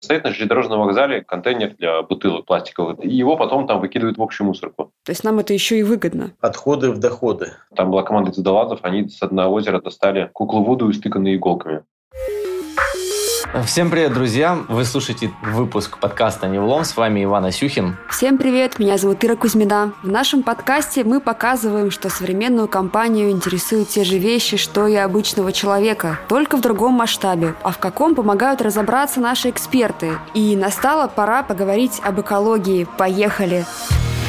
Стоит 0.00 0.24
на 0.24 0.30
железнодорожном 0.30 0.80
вокзале 0.80 1.22
контейнер 1.22 1.74
для 1.76 2.02
бутылок 2.02 2.46
пластиковых, 2.46 3.04
и 3.04 3.08
его 3.08 3.36
потом 3.36 3.66
там 3.66 3.80
выкидывают 3.80 4.16
в 4.16 4.22
общую 4.22 4.46
мусорку. 4.46 4.92
То 5.04 5.12
есть 5.12 5.24
нам 5.24 5.38
это 5.38 5.52
еще 5.52 5.78
и 5.78 5.82
выгодно. 5.82 6.32
Отходы 6.40 6.90
в 6.90 6.98
доходы. 6.98 7.52
Там 7.76 7.90
была 7.90 8.02
команда 8.02 8.30
дзадоладов, 8.30 8.80
они 8.82 9.08
с 9.08 9.22
одного 9.22 9.54
озера 9.54 9.80
достали 9.80 10.30
куклу 10.32 10.64
Вуду, 10.64 10.90
истыканную 10.90 11.36
иголками. 11.36 11.82
Всем 13.64 13.90
привет, 13.90 14.14
друзья! 14.14 14.60
Вы 14.68 14.84
слушаете 14.84 15.32
выпуск 15.42 15.98
подкаста 15.98 16.46
«Не 16.46 16.60
влом». 16.60 16.84
С 16.84 16.96
вами 16.96 17.24
Иван 17.24 17.46
Асюхин. 17.46 17.96
Всем 18.08 18.38
привет, 18.38 18.78
меня 18.78 18.96
зовут 18.96 19.24
Ира 19.24 19.34
Кузьмина. 19.34 19.92
В 20.04 20.08
нашем 20.08 20.44
подкасте 20.44 21.02
мы 21.02 21.20
показываем, 21.20 21.90
что 21.90 22.10
современную 22.10 22.68
компанию 22.68 23.30
интересуют 23.30 23.88
те 23.88 24.04
же 24.04 24.18
вещи, 24.18 24.56
что 24.56 24.86
и 24.86 24.94
обычного 24.94 25.50
человека, 25.50 26.20
только 26.28 26.58
в 26.58 26.60
другом 26.60 26.92
масштабе. 26.92 27.54
А 27.64 27.72
в 27.72 27.78
каком 27.78 28.14
помогают 28.14 28.62
разобраться 28.62 29.20
наши 29.20 29.50
эксперты. 29.50 30.12
И 30.32 30.54
настала 30.54 31.08
пора 31.08 31.42
поговорить 31.42 32.00
об 32.04 32.20
экологии. 32.20 32.86
Поехали! 32.96 33.64
Поехали! 33.66 34.19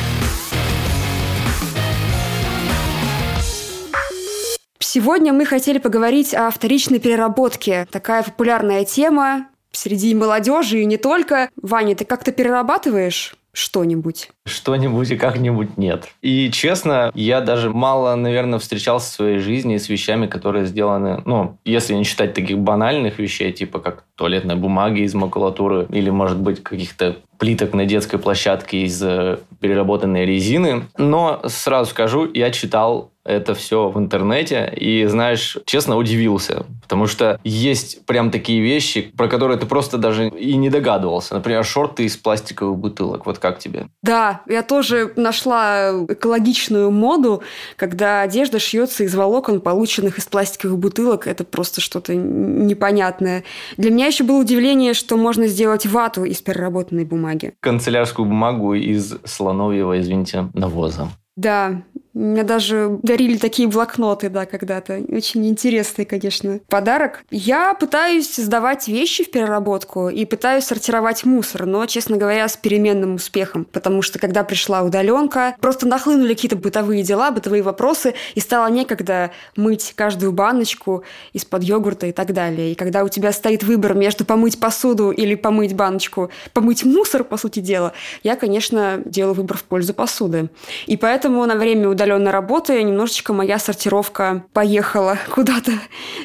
Сегодня 4.94 5.32
мы 5.32 5.46
хотели 5.46 5.78
поговорить 5.78 6.34
о 6.34 6.52
вторичной 6.52 7.00
переработке. 7.00 7.88
Такая 7.90 8.24
популярная 8.24 8.84
тема 8.84 9.48
среди 9.72 10.14
молодежи 10.14 10.82
и 10.82 10.86
не 10.86 10.98
только. 10.98 11.50
Ваня, 11.56 11.96
ты 11.96 12.04
как-то 12.04 12.34
перерабатываешь? 12.34 13.38
что-нибудь? 13.54 14.32
Что-нибудь 14.46 15.12
и 15.12 15.18
как-нибудь 15.18 15.78
нет. 15.78 16.10
И 16.22 16.50
честно, 16.52 17.12
я 17.14 17.42
даже 17.42 17.70
мало, 17.70 18.16
наверное, 18.16 18.60
встречался 18.60 19.12
в 19.12 19.14
своей 19.14 19.38
жизни 19.38 19.78
с 19.78 19.88
вещами, 19.88 20.26
которые 20.26 20.66
сделаны, 20.66 21.22
ну, 21.26 21.58
если 21.64 21.94
не 21.94 22.04
считать 22.04 22.34
таких 22.34 22.58
банальных 22.58 23.20
вещей, 23.20 23.52
типа 23.52 23.80
как 23.80 24.04
туалетная 24.16 24.56
бумага 24.56 24.98
из 24.98 25.14
макулатуры 25.14 25.86
или, 25.90 26.10
может 26.10 26.40
быть, 26.40 26.64
каких-то 26.64 27.18
плиток 27.42 27.74
на 27.74 27.86
детской 27.86 28.20
площадке 28.20 28.84
из 28.84 29.02
э, 29.02 29.40
переработанной 29.60 30.26
резины. 30.26 30.84
Но 30.98 31.42
сразу 31.46 31.90
скажу, 31.90 32.30
я 32.32 32.52
читал 32.52 33.12
это 33.24 33.54
все 33.54 33.90
в 33.90 33.98
интернете 33.98 34.72
и, 34.76 35.06
знаешь, 35.06 35.58
честно 35.66 35.98
удивился, 35.98 36.66
потому 36.82 37.08
что 37.08 37.40
есть 37.44 38.06
прям 38.06 38.32
такие 38.32 38.62
вещи, 38.62 39.02
про 39.02 39.28
которые 39.28 39.58
ты 39.58 39.66
просто 39.66 39.98
даже 39.98 40.30
и 40.30 40.56
не 40.56 40.70
догадывался. 40.70 41.36
Например, 41.36 41.64
шорты 41.64 42.06
из 42.06 42.18
пластиковых 42.18 42.78
бутылок. 42.78 43.26
Вот 43.26 43.40
как 43.40 43.60
тебе? 43.60 43.88
Да, 44.02 44.31
я 44.48 44.64
тоже 44.64 45.14
нашла 45.16 45.92
экологичную 46.08 46.92
моду, 46.92 47.44
когда 47.76 48.22
одежда 48.22 48.60
шьется 48.60 49.04
из 49.04 49.16
волокон, 49.16 49.62
полученных 49.62 50.18
из 50.18 50.26
пластиковых 50.26 50.78
бутылок. 50.78 51.28
Это 51.28 51.44
просто 51.44 51.82
что-то 51.82 52.16
непонятное. 52.16 53.44
Для 53.78 53.92
меня 53.92 54.08
еще 54.08 54.24
было 54.24 54.40
удивление, 54.40 54.94
что 54.94 55.18
можно 55.18 55.48
сделать 55.48 55.86
вату 55.86 56.24
из 56.24 56.42
переработанной 56.42 57.06
бумаги. 57.06 57.54
Канцелярскую 57.60 58.26
бумагу 58.26 58.74
из 58.74 59.14
слоновьего, 59.26 60.00
извините, 60.00 60.50
навоза. 60.54 61.10
Да, 61.42 61.82
мне 62.14 62.44
даже 62.44 63.00
дарили 63.04 63.38
такие 63.38 63.70
блокноты, 63.70 64.30
да, 64.30 64.46
когда-то. 64.46 65.02
Очень 65.10 65.48
интересный, 65.48 66.04
конечно, 66.04 66.60
подарок. 66.68 67.24
Я 67.32 67.74
пытаюсь 67.74 68.36
сдавать 68.36 68.88
вещи 68.90 69.24
в 69.24 69.32
переработку 69.32 70.10
и 70.10 70.26
пытаюсь 70.26 70.66
сортировать 70.66 71.24
мусор, 71.24 71.66
но, 71.66 71.86
честно 71.86 72.18
говоря, 72.18 72.48
с 72.50 72.58
переменным 72.58 73.16
успехом. 73.16 73.66
Потому 73.66 74.02
что, 74.02 74.20
когда 74.20 74.44
пришла 74.44 74.82
удаленка, 74.82 75.56
просто 75.62 75.88
нахлынули 75.88 76.34
какие-то 76.34 76.58
бытовые 76.58 77.02
дела, 77.04 77.32
бытовые 77.32 77.64
вопросы, 77.64 78.14
и 78.36 78.42
стало 78.42 78.70
некогда 78.70 79.32
мыть 79.56 79.94
каждую 79.96 80.34
баночку 80.34 81.04
из-под 81.32 81.64
йогурта 81.64 82.08
и 82.08 82.12
так 82.12 82.34
далее. 82.34 82.74
И 82.74 82.76
когда 82.76 83.06
у 83.06 83.10
тебя 83.10 83.32
стоит 83.32 83.64
выбор 83.64 83.94
между 83.94 84.26
помыть 84.26 84.60
посуду 84.60 85.12
или 85.12 85.36
помыть 85.36 85.74
баночку, 85.74 86.30
помыть 86.54 86.84
мусор, 86.84 87.24
по 87.24 87.38
сути 87.38 87.62
дела, 87.62 87.94
я, 88.24 88.36
конечно, 88.36 89.02
делаю 89.06 89.36
выбор 89.36 89.58
в 89.58 89.64
пользу 89.64 89.94
посуды. 89.94 90.50
И 90.88 90.98
поэтому 90.98 91.31
на 91.46 91.56
время 91.56 91.90
удаленной 91.90 92.32
работы 92.32 92.82
немножечко 92.84 93.34
моя 93.34 93.60
сортировка 93.60 94.46
поехала 94.54 95.18
куда-то, 95.30 95.72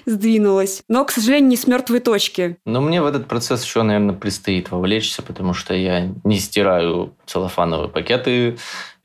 сдвинулась. 0.05 0.83
Но, 0.89 1.05
к 1.05 1.11
сожалению, 1.11 1.51
не 1.51 1.57
с 1.57 1.67
мертвой 1.67 2.01
точки. 2.01 2.59
Но 2.65 2.81
мне 2.81 3.01
в 3.01 3.07
этот 3.07 3.27
процесс 3.27 3.65
еще, 3.65 3.83
наверное, 3.83 4.15
предстоит 4.15 4.71
вовлечься, 4.71 5.23
потому 5.23 5.55
что 5.55 5.75
я 5.75 6.09
не 6.25 6.39
стираю 6.39 7.15
целлофановые 7.27 7.89
пакеты, 7.89 8.57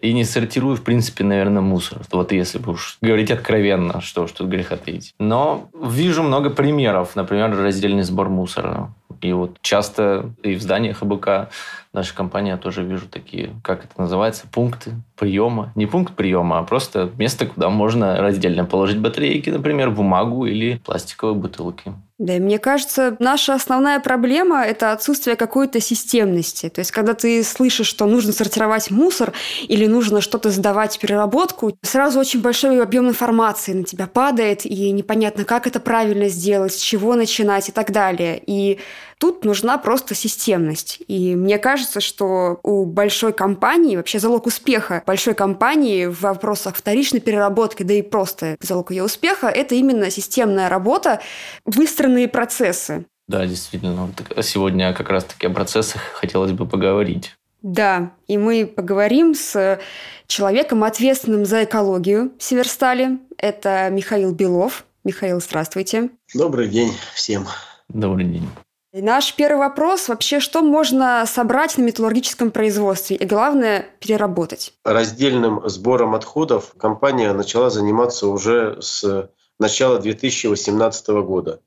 и 0.01 0.13
не 0.13 0.25
сортирую, 0.25 0.75
в 0.75 0.81
принципе, 0.81 1.23
наверное, 1.23 1.61
мусор. 1.61 1.99
Вот 2.11 2.31
если 2.31 2.57
бы 2.57 2.73
уж 2.73 2.97
говорить 3.01 3.31
откровенно, 3.31 4.01
что 4.01 4.23
уж 4.23 4.31
тут 4.31 4.47
греха 4.47 4.75
таить. 4.75 5.13
Но 5.19 5.69
вижу 5.79 6.23
много 6.23 6.49
примеров, 6.49 7.15
например, 7.15 7.55
раздельный 7.55 8.03
сбор 8.03 8.29
мусора. 8.29 8.93
И 9.21 9.33
вот 9.33 9.57
часто 9.61 10.31
и 10.43 10.55
в 10.55 10.61
зданиях 10.61 11.01
АБК 11.01 11.49
наша 11.93 12.15
компания 12.15 12.57
тоже 12.57 12.83
вижу 12.83 13.07
такие, 13.07 13.51
как 13.63 13.85
это 13.85 13.93
называется, 13.97 14.45
пункты 14.51 14.91
приема. 15.17 15.71
Не 15.75 15.85
пункт 15.85 16.15
приема, 16.15 16.59
а 16.59 16.63
просто 16.63 17.11
место, 17.17 17.45
куда 17.45 17.69
можно 17.69 18.17
раздельно 18.17 18.65
положить 18.65 18.99
батарейки, 18.99 19.49
например, 19.49 19.91
бумагу 19.91 20.45
или 20.45 20.81
пластиковые 20.85 21.35
бутылки. 21.35 21.93
Да, 22.21 22.35
и 22.35 22.39
мне 22.39 22.59
кажется, 22.59 23.15
наша 23.17 23.55
основная 23.55 23.99
проблема– 23.99 24.63
это 24.65 24.91
отсутствие 24.91 25.35
какой-то 25.35 25.79
системности. 25.79 26.69
То 26.69 26.79
есть, 26.79 26.91
когда 26.91 27.15
ты 27.15 27.43
слышишь, 27.43 27.87
что 27.87 28.05
нужно 28.05 28.31
сортировать 28.31 28.91
мусор 28.91 29.33
или 29.67 29.87
нужно 29.87 30.21
что-то 30.21 30.51
сдавать 30.51 30.97
в 30.97 30.99
переработку, 30.99 31.75
сразу 31.81 32.19
очень 32.19 32.41
большой 32.41 32.79
объем 32.79 33.09
информации 33.09 33.73
на 33.73 33.83
тебя 33.85 34.05
падает, 34.05 34.67
и 34.67 34.91
непонятно, 34.91 35.45
как 35.45 35.65
это 35.65 35.79
правильно 35.79 36.29
сделать, 36.29 36.73
с 36.73 36.79
чего 36.79 37.15
начинать 37.15 37.69
и 37.69 37.71
так 37.71 37.91
далее. 37.91 38.39
И 38.45 38.77
Тут 39.17 39.45
нужна 39.45 39.77
просто 39.77 40.15
системность. 40.15 40.99
И 41.07 41.35
мне 41.35 41.57
кажется, 41.57 42.01
что 42.01 42.59
у 42.63 42.85
большой 42.85 43.33
компании, 43.33 43.95
вообще 43.95 44.19
залог 44.19 44.45
успеха 44.45 45.03
большой 45.05 45.33
компании 45.33 46.05
в 46.05 46.21
вопросах 46.21 46.75
вторичной 46.75 47.19
переработки, 47.19 47.83
да 47.83 47.93
и 47.93 48.01
просто 48.01 48.57
залог 48.61 48.91
ее 48.91 49.03
успеха, 49.03 49.47
это 49.47 49.75
именно 49.75 50.09
системная 50.09 50.69
работа, 50.69 51.21
выстроенные 51.65 52.27
процессы. 52.27 53.05
Да, 53.27 53.45
действительно. 53.45 54.13
Сегодня 54.41 54.93
как 54.93 55.09
раз-таки 55.09 55.47
о 55.47 55.51
процессах 55.51 56.01
хотелось 56.13 56.51
бы 56.51 56.65
поговорить. 56.65 57.35
Да, 57.61 58.11
и 58.27 58.37
мы 58.37 58.65
поговорим 58.65 59.35
с 59.35 59.79
человеком, 60.25 60.83
ответственным 60.83 61.45
за 61.45 61.63
экологию 61.63 62.31
в 62.39 62.43
Северстале. 62.43 63.19
Это 63.37 63.89
Михаил 63.91 64.33
Белов. 64.33 64.85
Михаил, 65.03 65.39
здравствуйте. 65.41 66.09
Добрый 66.33 66.67
день 66.69 66.93
всем. 67.13 67.47
Добрый 67.89 68.25
день. 68.25 68.49
Наш 68.93 69.35
первый 69.35 69.59
вопрос 69.59 70.09
вообще, 70.09 70.41
что 70.41 70.61
можно 70.61 71.25
собрать 71.25 71.77
на 71.77 71.83
металлургическом 71.83 72.51
производстве 72.51 73.15
и, 73.15 73.25
главное, 73.25 73.85
переработать? 74.01 74.73
Раздельным 74.83 75.61
сбором 75.69 76.13
отходов 76.13 76.73
компания 76.77 77.31
начала 77.31 77.69
заниматься 77.69 78.27
уже 78.27 78.81
с 78.81 79.29
начала 79.59 79.97
2018 79.99 81.07
года. 81.23 81.61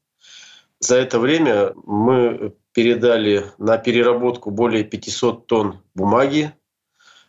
За 0.80 0.96
это 0.96 1.18
время 1.18 1.72
мы 1.86 2.54
передали 2.72 3.46
на 3.56 3.78
переработку 3.78 4.50
более 4.50 4.84
500 4.84 5.46
тонн 5.46 5.80
бумаги, 5.94 6.52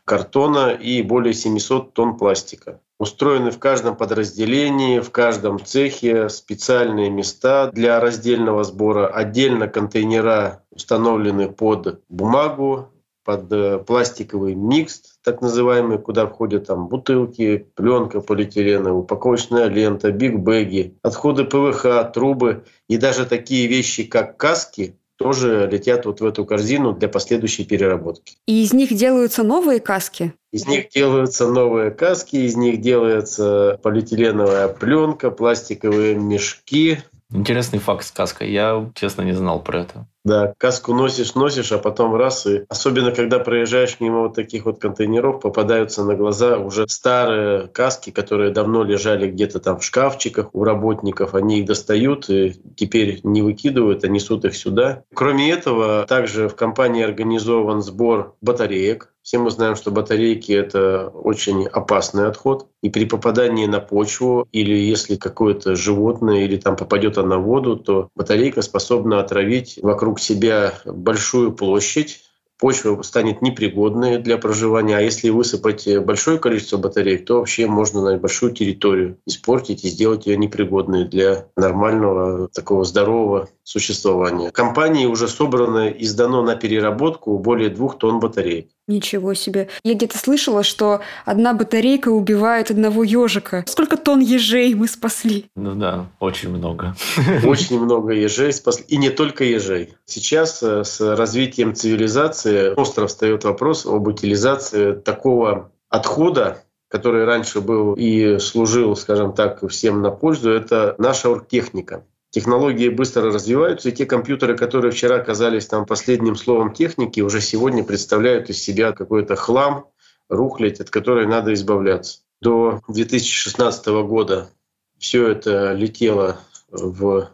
картона 0.03 0.71
и 0.71 1.01
более 1.03 1.33
700 1.33 1.93
тонн 1.93 2.17
пластика. 2.17 2.81
Устроены 2.97 3.51
в 3.51 3.59
каждом 3.59 3.97
подразделении, 3.97 4.99
в 4.99 5.11
каждом 5.11 5.63
цехе 5.63 6.29
специальные 6.29 7.09
места 7.09 7.69
для 7.73 7.99
раздельного 7.99 8.63
сбора. 8.63 9.07
Отдельно 9.07 9.67
контейнера 9.67 10.63
установлены 10.71 11.49
под 11.49 12.01
бумагу, 12.07 12.89
под 13.25 13.51
э, 13.51 13.79
пластиковый 13.79 14.53
микс, 14.53 15.01
так 15.23 15.41
называемый, 15.41 15.97
куда 15.97 16.27
входят 16.27 16.67
там 16.67 16.87
бутылки, 16.87 17.67
пленка 17.75 18.21
полиэтиленовая, 18.21 18.93
упаковочная 18.93 19.65
лента, 19.65 20.11
бигбеги, 20.11 20.97
отходы 21.01 21.43
ПВХ, 21.43 22.11
трубы 22.13 22.63
и 22.87 22.97
даже 22.97 23.25
такие 23.25 23.67
вещи, 23.67 24.03
как 24.03 24.37
каски, 24.37 24.97
тоже 25.17 25.67
летят 25.71 26.05
вот 26.05 26.21
в 26.21 26.25
эту 26.25 26.45
корзину 26.45 26.93
для 26.93 27.07
последующей 27.07 27.65
переработки. 27.65 28.37
И 28.45 28.63
из 28.63 28.73
них 28.73 28.93
делаются 28.93 29.43
новые 29.43 29.79
каски? 29.79 30.33
Из 30.55 30.65
них 30.67 30.87
делаются 30.87 31.49
новые 31.49 31.91
каски, 31.91 32.37
из 32.37 32.55
них 32.55 32.79
делается 32.79 33.77
полиэтиленовая 33.83 34.69
пленка, 34.69 35.29
пластиковые 35.29 36.15
мешки. 36.15 36.99
Интересный 37.29 37.79
факт 37.79 38.05
сказка. 38.05 38.45
Я, 38.45 38.89
честно, 38.95 39.23
не 39.23 39.33
знал 39.33 39.61
про 39.61 39.81
это. 39.81 40.07
Да, 40.25 40.55
каску 40.57 40.95
носишь, 40.95 41.35
носишь, 41.35 41.71
а 41.71 41.77
потом 41.77 42.15
раз 42.15 42.47
и... 42.47 42.65
Особенно, 42.67 43.11
когда 43.11 43.37
проезжаешь 43.37 43.99
мимо 43.99 44.21
вот 44.21 44.33
таких 44.33 44.65
вот 44.65 44.79
контейнеров, 44.81 45.39
попадаются 45.39 46.03
на 46.03 46.15
глаза 46.15 46.57
уже 46.57 46.87
старые 46.87 47.67
каски, 47.67 48.09
которые 48.09 48.49
давно 48.49 48.83
лежали 48.83 49.29
где-то 49.29 49.59
там 49.59 49.77
в 49.77 49.83
шкафчиках 49.83 50.49
у 50.53 50.63
работников. 50.63 51.35
Они 51.35 51.59
их 51.59 51.67
достают 51.67 52.27
и 52.31 52.55
теперь 52.75 53.19
не 53.21 53.43
выкидывают, 53.43 54.03
а 54.03 54.07
несут 54.07 54.45
их 54.45 54.57
сюда. 54.57 55.03
Кроме 55.13 55.51
этого, 55.51 56.07
также 56.07 56.49
в 56.49 56.55
компании 56.55 57.03
организован 57.03 57.83
сбор 57.83 58.35
батареек 58.41 59.11
все 59.25 59.39
мы 59.39 59.49
знаем, 59.49 59.75
что 59.75 59.89
батарейки– 59.89 60.51
это 60.53 61.07
очень 61.07 61.65
опасный 61.65 62.27
отход. 62.27 62.67
И 62.83 62.89
при 62.89 63.05
попадании 63.05 63.65
на 63.65 63.79
почву 63.79 64.47
или 64.51 64.75
если 64.75 65.15
какое-то 65.15 65.75
животное 65.75 66.43
или 66.43 66.57
там 66.57 66.75
попадет 66.75 67.17
на 67.17 67.39
воду, 67.39 67.75
то 67.75 68.09
батарейка 68.15 68.61
способна 68.61 69.19
отравить 69.19 69.79
вокруг 69.81 70.14
вокруг 70.15 70.19
себя 70.19 70.73
большую 70.85 71.51
площадь, 71.51 72.21
почва 72.57 73.01
станет 73.01 73.41
непригодной 73.41 74.17
для 74.17 74.37
проживания. 74.37 74.97
А 74.97 75.01
если 75.01 75.29
высыпать 75.29 75.87
большое 76.05 76.39
количество 76.39 76.77
батареек, 76.77 77.25
то 77.25 77.39
вообще 77.39 77.67
можно 77.67 78.01
на 78.01 78.17
большую 78.17 78.53
территорию 78.53 79.17
испортить 79.25 79.83
и 79.83 79.89
сделать 79.89 80.25
ее 80.25 80.37
непригодной 80.37 81.05
для 81.05 81.47
нормального, 81.57 82.47
такого 82.47 82.85
здорового 82.85 83.49
существования. 83.63 84.51
Компании 84.51 85.05
уже 85.05 85.27
собрано 85.27 85.89
и 85.89 86.05
сдано 86.05 86.43
на 86.43 86.55
переработку 86.55 87.37
более 87.37 87.69
двух 87.69 87.97
тонн 87.97 88.19
батареек. 88.19 88.69
Ничего 88.87 89.33
себе. 89.33 89.67
Я 89.83 89.95
где-то 89.95 90.17
слышала, 90.17 90.63
что 90.63 91.01
одна 91.25 91.53
батарейка 91.53 92.09
убивает 92.09 92.69
одного 92.69 93.03
ежика. 93.03 93.63
Сколько 93.67 93.97
тонн 93.97 94.19
ежей 94.19 94.75
мы 94.75 94.87
спасли? 94.87 95.45
Ну 95.55 95.73
да, 95.73 96.05
очень 96.19 96.49
много. 96.49 96.95
Очень 97.43 97.79
много 97.79 98.13
ежей 98.13 98.53
спасли. 98.53 98.85
И 98.87 98.97
не 98.97 99.09
только 99.09 99.43
ежей. 99.43 99.95
Сейчас 100.05 100.61
э, 100.61 100.83
с 100.83 101.01
развитием 101.15 101.73
цивилизации 101.73 102.73
остро 102.75 103.07
встает 103.07 103.43
вопрос 103.43 103.87
об 103.87 104.07
утилизации 104.07 104.93
такого 104.93 105.71
отхода, 105.89 106.63
который 106.87 107.25
раньше 107.25 107.61
был 107.61 107.93
и 107.93 108.37
служил, 108.37 108.95
скажем 108.95 109.33
так, 109.33 109.67
всем 109.69 110.01
на 110.01 110.11
пользу, 110.11 110.51
это 110.51 110.93
наша 110.99 111.29
оргтехника 111.29 112.03
технологии 112.35 112.89
быстро 112.89 113.31
развиваются, 113.31 113.87
и 113.87 113.91
те 113.93 114.05
компьютеры, 114.05 114.57
которые 114.57 114.91
вчера 114.91 115.19
казались 115.19 115.67
там 115.67 115.85
последним 115.85 116.35
словом 116.35 116.73
техники, 116.73 117.21
уже 117.21 117.39
сегодня 117.39 117.81
представляют 117.81 118.49
из 118.49 118.61
себя 118.61 118.91
какой-то 118.91 119.37
хлам, 119.37 119.87
рухлядь, 120.27 120.81
от 120.81 120.89
которой 120.89 121.27
надо 121.27 121.53
избавляться. 121.53 122.19
До 122.41 122.81
2016 122.89 123.87
года 124.03 124.49
все 124.97 125.29
это 125.29 125.71
летело 125.71 126.41
в 126.69 127.29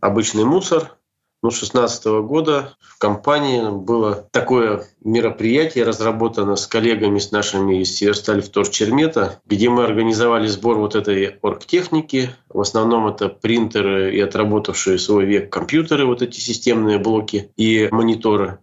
обычный 0.00 0.44
мусор, 0.44 0.96
ну, 1.42 1.48
2016 1.48 2.04
года 2.22 2.74
в 2.80 2.98
компании 2.98 3.70
было 3.70 4.28
такое 4.30 4.84
мероприятие, 5.02 5.84
разработано 5.84 6.56
с 6.56 6.66
коллегами, 6.66 7.18
с 7.18 7.30
нашими 7.30 7.80
из 7.80 7.96
Северсталь 7.96 8.42
Вторчермета, 8.42 9.40
где 9.46 9.70
мы 9.70 9.84
организовали 9.84 10.46
сбор 10.48 10.76
вот 10.76 10.94
этой 10.94 11.38
оргтехники. 11.40 12.30
В 12.50 12.60
основном 12.60 13.06
это 13.08 13.28
принтеры 13.28 14.14
и 14.14 14.20
отработавшие 14.20 14.98
свой 14.98 15.24
век 15.24 15.50
компьютеры, 15.50 16.04
вот 16.04 16.20
эти 16.20 16.38
системные 16.40 16.98
блоки 16.98 17.50
и 17.56 17.88
мониторы. 17.90 18.58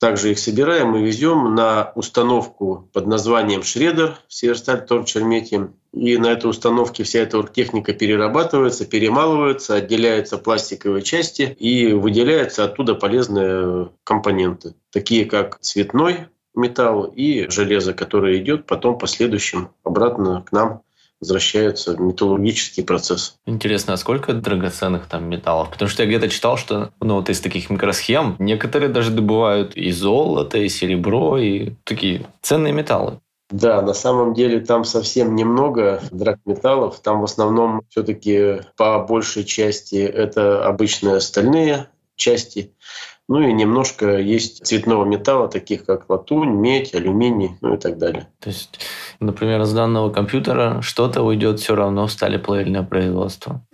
Также 0.00 0.30
их 0.30 0.38
собираем 0.38 0.96
и 0.96 1.02
везем 1.02 1.54
на 1.54 1.92
установку 1.94 2.88
под 2.94 3.06
названием 3.06 3.62
«Шредер» 3.62 4.16
в 4.28 4.32
Северсталь 4.32 4.86
Торчермете. 4.86 5.68
И 5.92 6.16
на 6.16 6.28
этой 6.28 6.48
установке 6.48 7.04
вся 7.04 7.20
эта 7.20 7.42
техника 7.42 7.92
перерабатывается, 7.92 8.86
перемалывается, 8.86 9.74
отделяются 9.74 10.38
пластиковые 10.38 11.02
части 11.02 11.54
и 11.58 11.92
выделяются 11.92 12.64
оттуда 12.64 12.94
полезные 12.94 13.90
компоненты, 14.02 14.74
такие 14.90 15.26
как 15.26 15.58
цветной 15.60 16.28
металл 16.54 17.04
и 17.04 17.50
железо, 17.50 17.92
которое 17.92 18.38
идет 18.38 18.64
потом 18.64 18.96
последующим 18.96 19.68
обратно 19.84 20.42
к 20.48 20.52
нам 20.52 20.80
возвращаются 21.20 21.94
в 21.94 22.00
металлургический 22.00 22.82
процесс. 22.82 23.36
Интересно, 23.46 23.94
а 23.94 23.96
сколько 23.96 24.32
драгоценных 24.32 25.06
там 25.06 25.28
металлов? 25.28 25.70
Потому 25.70 25.88
что 25.88 26.02
я 26.02 26.08
где-то 26.08 26.28
читал, 26.28 26.56
что 26.56 26.90
ну, 27.00 27.16
вот 27.16 27.28
из 27.28 27.40
таких 27.40 27.70
микросхем 27.70 28.36
некоторые 28.38 28.90
даже 28.90 29.10
добывают 29.10 29.76
и 29.76 29.90
золото, 29.92 30.58
и 30.58 30.68
серебро, 30.68 31.38
и 31.38 31.72
такие 31.84 32.26
ценные 32.40 32.72
металлы. 32.72 33.20
Да, 33.50 33.82
на 33.82 33.94
самом 33.94 34.32
деле 34.32 34.60
там 34.60 34.84
совсем 34.84 35.34
немного 35.34 36.00
драгметаллов. 36.12 37.00
Там 37.00 37.20
в 37.20 37.24
основном 37.24 37.82
все-таки 37.88 38.60
по 38.76 39.00
большей 39.00 39.44
части 39.44 39.96
это 39.96 40.64
обычные 40.64 41.20
стальные 41.20 41.88
части. 42.14 42.72
Ну 43.30 43.40
и 43.42 43.52
немножко 43.52 44.18
есть 44.18 44.66
цветного 44.66 45.04
металла, 45.04 45.46
таких 45.46 45.84
как 45.84 46.10
латунь, 46.10 46.50
медь, 46.50 46.92
алюминий, 46.96 47.52
ну 47.60 47.74
и 47.74 47.78
так 47.78 47.96
далее. 47.96 48.26
То 48.40 48.50
есть, 48.50 48.80
например, 49.20 49.64
с 49.64 49.72
данного 49.72 50.10
компьютера 50.10 50.82
что-то 50.82 51.22
уйдет 51.22 51.60
все 51.60 51.76
равно 51.76 52.08
в 52.08 52.10
сталеплавильное 52.10 52.82
производство. 52.82 53.64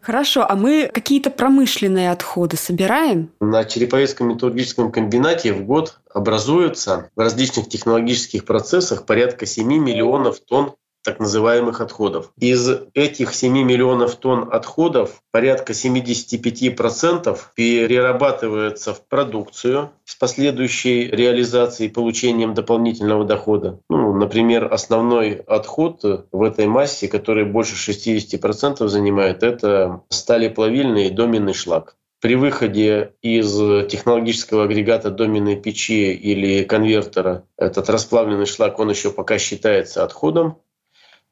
Хорошо, 0.00 0.44
а 0.46 0.56
мы 0.56 0.90
какие-то 0.92 1.30
промышленные 1.30 2.10
отходы 2.10 2.56
собираем? 2.56 3.30
На 3.38 3.64
Череповецком 3.64 4.28
металлургическом 4.28 4.90
комбинате 4.90 5.52
в 5.52 5.64
год 5.64 6.00
образуется 6.12 7.10
в 7.14 7.20
различных 7.20 7.68
технологических 7.68 8.44
процессах 8.44 9.06
порядка 9.06 9.46
7 9.46 9.68
миллионов 9.68 10.40
тонн 10.40 10.74
так 11.04 11.20
называемых 11.20 11.80
отходов. 11.80 12.32
Из 12.38 12.68
этих 12.94 13.34
7 13.34 13.52
миллионов 13.52 14.16
тонн 14.16 14.48
отходов 14.50 15.22
порядка 15.30 15.74
75% 15.74 17.38
перерабатывается 17.54 18.94
в 18.94 19.06
продукцию 19.06 19.90
с 20.04 20.16
последующей 20.16 21.06
реализацией 21.08 21.90
и 21.90 21.92
получением 21.92 22.54
дополнительного 22.54 23.24
дохода. 23.24 23.80
Ну, 23.90 24.14
например, 24.14 24.72
основной 24.72 25.34
отход 25.34 26.02
в 26.02 26.42
этой 26.42 26.66
массе, 26.66 27.06
который 27.06 27.44
больше 27.44 27.90
60% 27.90 28.88
занимает, 28.88 29.42
это 29.42 30.00
сталеплавильный 30.08 31.08
и 31.08 31.10
доменный 31.10 31.54
шлак. 31.54 31.96
При 32.24 32.36
выходе 32.36 33.12
из 33.20 33.52
технологического 33.88 34.64
агрегата 34.64 35.10
доменной 35.10 35.56
печи 35.56 36.14
или 36.14 36.64
конвертера 36.64 37.44
этот 37.58 37.90
расплавленный 37.90 38.46
шлак, 38.46 38.78
он 38.78 38.88
еще 38.88 39.10
пока 39.10 39.36
считается 39.36 40.02
отходом, 40.02 40.56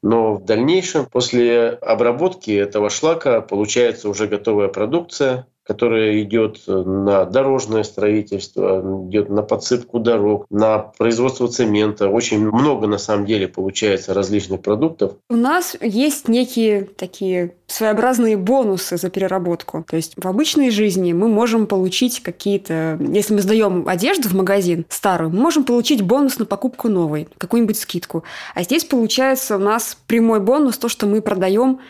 но 0.03 0.35
в 0.35 0.45
дальнейшем, 0.45 1.07
после 1.07 1.69
обработки 1.69 2.51
этого 2.51 2.91
шлака, 2.91 3.41
получается 3.41 4.09
уже 4.09 4.27
готовая 4.27 4.69
продукция, 4.69 5.47
которая 5.65 6.21
идет 6.23 6.61
на 6.67 7.25
дорожное 7.25 7.83
строительство, 7.85 8.83
идет 9.09 9.29
на 9.29 9.43
подсыпку 9.43 9.99
дорог, 9.99 10.47
на 10.51 10.79
производство 10.79 11.49
цемента. 11.49 12.09
Очень 12.09 12.41
много 12.41 12.87
на 12.87 12.99
самом 12.99 13.27
деле 13.27 13.49
получается 13.49 14.15
различных 14.15 14.61
продуктов. 14.61 15.13
У 15.31 15.37
нас 15.37 15.77
есть 15.81 16.29
некие 16.29 16.85
такие 16.85 17.55
своеобразные 17.67 18.37
бонусы 18.37 18.97
за 18.97 19.09
переработку. 19.09 19.85
То 19.89 19.97
есть 19.97 20.15
в 20.17 20.27
обычной 20.27 20.71
жизни 20.71 21.13
мы 21.13 21.29
можем 21.29 21.67
получить 21.67 22.21
какие-то... 22.21 22.99
Если 23.01 23.35
мы 23.35 23.41
сдаем 23.41 23.89
одежду 23.89 24.29
в 24.29 24.35
магазин 24.35 24.85
старую, 24.89 25.31
мы 25.31 25.41
можем 25.41 25.65
получить 25.65 26.03
бонус 26.03 26.39
на 26.39 26.45
покупку 26.45 26.89
новой, 26.89 27.29
какую-нибудь 27.39 27.79
скидку. 27.79 28.25
А 28.55 28.63
здесь 28.63 28.85
получается 28.85 29.57
у 29.57 29.61
нас 29.61 29.97
прямой 30.07 30.41
бонус 30.41 30.77
то, 30.77 30.89
что 30.89 31.07
мы 31.07 31.23
продаем 31.23 31.81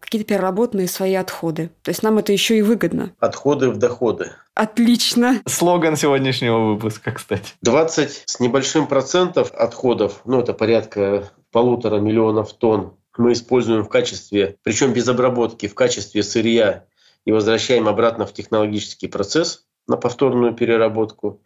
какие-то 0.00 0.26
переработанные 0.26 0.88
свои 0.88 1.14
отходы. 1.14 1.70
То 1.82 1.90
есть 1.90 2.02
нам 2.02 2.18
это 2.18 2.32
еще 2.32 2.58
и 2.58 2.62
выгодно. 2.62 3.12
Отходы 3.20 3.70
в 3.70 3.76
доходы. 3.76 4.32
Отлично. 4.54 5.40
Слоган 5.46 5.96
сегодняшнего 5.96 6.72
выпуска, 6.72 7.12
кстати. 7.12 7.52
20 7.62 8.24
с 8.26 8.40
небольшим 8.40 8.86
процентов 8.86 9.52
отходов, 9.52 10.22
ну 10.24 10.40
это 10.40 10.52
порядка 10.52 11.30
полутора 11.52 12.00
миллионов 12.00 12.52
тонн, 12.54 12.94
мы 13.16 13.32
используем 13.32 13.84
в 13.84 13.88
качестве, 13.88 14.56
причем 14.62 14.92
без 14.92 15.08
обработки, 15.08 15.68
в 15.68 15.74
качестве 15.74 16.22
сырья 16.22 16.84
и 17.24 17.32
возвращаем 17.32 17.88
обратно 17.88 18.26
в 18.26 18.32
технологический 18.32 19.08
процесс 19.08 19.66
на 19.90 19.96
повторную 19.96 20.54
переработку. 20.54 21.40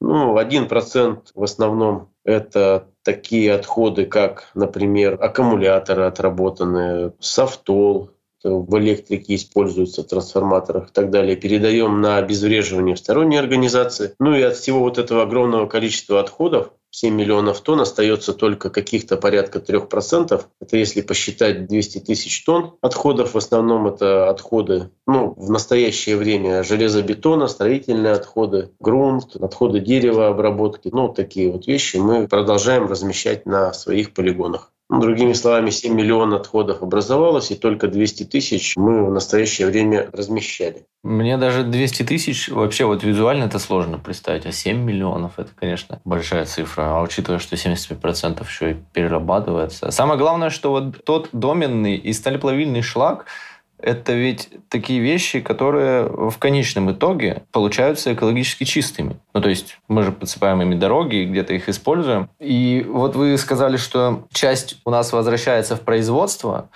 Ну, 0.00 0.36
1% 0.36 1.18
в 1.34 1.42
основном 1.44 2.08
это 2.24 2.88
такие 3.04 3.52
отходы, 3.52 4.06
как, 4.06 4.48
например, 4.54 5.16
аккумуляторы 5.20 6.04
отработанные, 6.04 7.12
софтол, 7.20 8.10
в 8.42 8.78
электрике 8.78 9.36
используются, 9.36 10.02
в 10.02 10.06
трансформаторах 10.06 10.88
и 10.88 10.92
так 10.92 11.10
далее, 11.10 11.36
передаем 11.36 12.00
на 12.00 12.16
обезвреживание 12.16 12.96
в 12.96 12.98
сторонние 12.98 13.38
организации. 13.38 14.14
Ну 14.18 14.34
и 14.34 14.42
от 14.42 14.56
всего 14.56 14.80
вот 14.80 14.98
этого 14.98 15.22
огромного 15.22 15.66
количества 15.66 16.18
отходов 16.18 16.72
7 16.94 17.14
миллионов 17.14 17.62
тонн 17.62 17.80
остается 17.80 18.34
только 18.34 18.68
каких-то 18.68 19.16
порядка 19.16 19.60
3%. 19.60 20.44
Это 20.60 20.76
если 20.76 21.00
посчитать 21.00 21.66
200 21.66 22.00
тысяч 22.00 22.44
тонн 22.44 22.74
отходов. 22.82 23.32
В 23.32 23.38
основном 23.38 23.86
это 23.86 24.28
отходы, 24.28 24.90
ну, 25.06 25.32
в 25.36 25.50
настоящее 25.50 26.18
время 26.18 26.62
железобетона, 26.62 27.48
строительные 27.48 28.12
отходы, 28.12 28.72
грунт, 28.78 29.36
отходы 29.36 29.80
дерева, 29.80 30.28
обработки. 30.28 30.90
Ну, 30.92 31.08
такие 31.08 31.50
вот 31.50 31.66
вещи 31.66 31.96
мы 31.96 32.28
продолжаем 32.28 32.86
размещать 32.86 33.46
на 33.46 33.72
своих 33.72 34.12
полигонах. 34.12 34.70
Другими 35.00 35.32
словами, 35.32 35.70
7 35.70 35.94
миллионов 35.94 36.42
отходов 36.42 36.82
образовалось, 36.82 37.50
и 37.50 37.54
только 37.54 37.88
200 37.88 38.24
тысяч 38.24 38.76
мы 38.76 39.06
в 39.06 39.10
настоящее 39.10 39.68
время 39.68 40.10
размещали. 40.12 40.84
Мне 41.02 41.38
даже 41.38 41.64
200 41.64 42.02
тысяч 42.02 42.48
вообще 42.48 42.84
вот 42.84 43.02
визуально 43.02 43.44
это 43.44 43.58
сложно 43.58 43.98
представить, 43.98 44.44
а 44.44 44.52
7 44.52 44.76
миллионов 44.76 45.38
это, 45.38 45.50
конечно, 45.58 46.00
большая 46.04 46.44
цифра. 46.44 46.98
А 46.98 47.02
учитывая, 47.02 47.38
что 47.38 47.56
75% 47.56 48.46
еще 48.46 48.72
и 48.72 48.76
перерабатывается. 48.92 49.90
Самое 49.90 50.18
главное, 50.18 50.50
что 50.50 50.70
вот 50.70 51.02
тот 51.04 51.30
доменный 51.32 51.96
и 51.96 52.12
сталеплавильный 52.12 52.82
шлак– 52.82 53.26
это 53.82 54.12
ведь 54.12 54.48
такие 54.68 55.00
вещи, 55.00 55.40
которые 55.40 56.04
в 56.04 56.38
конечном 56.38 56.90
итоге 56.92 57.42
получаются 57.52 58.14
экологически 58.14 58.64
чистыми. 58.64 59.16
Ну, 59.34 59.40
то 59.40 59.48
есть 59.48 59.78
мы 59.88 60.02
же 60.02 60.12
подсыпаем 60.12 60.62
ими 60.62 60.74
дороги, 60.74 61.24
где-то 61.24 61.54
их 61.54 61.68
используем. 61.68 62.28
И 62.38 62.86
вот 62.88 63.16
вы 63.16 63.36
сказали, 63.36 63.76
что 63.76 64.26
часть 64.32 64.78
у 64.84 64.90
нас 64.90 65.12
возвращается 65.12 65.76
в 65.76 65.80
производство. 65.80 66.70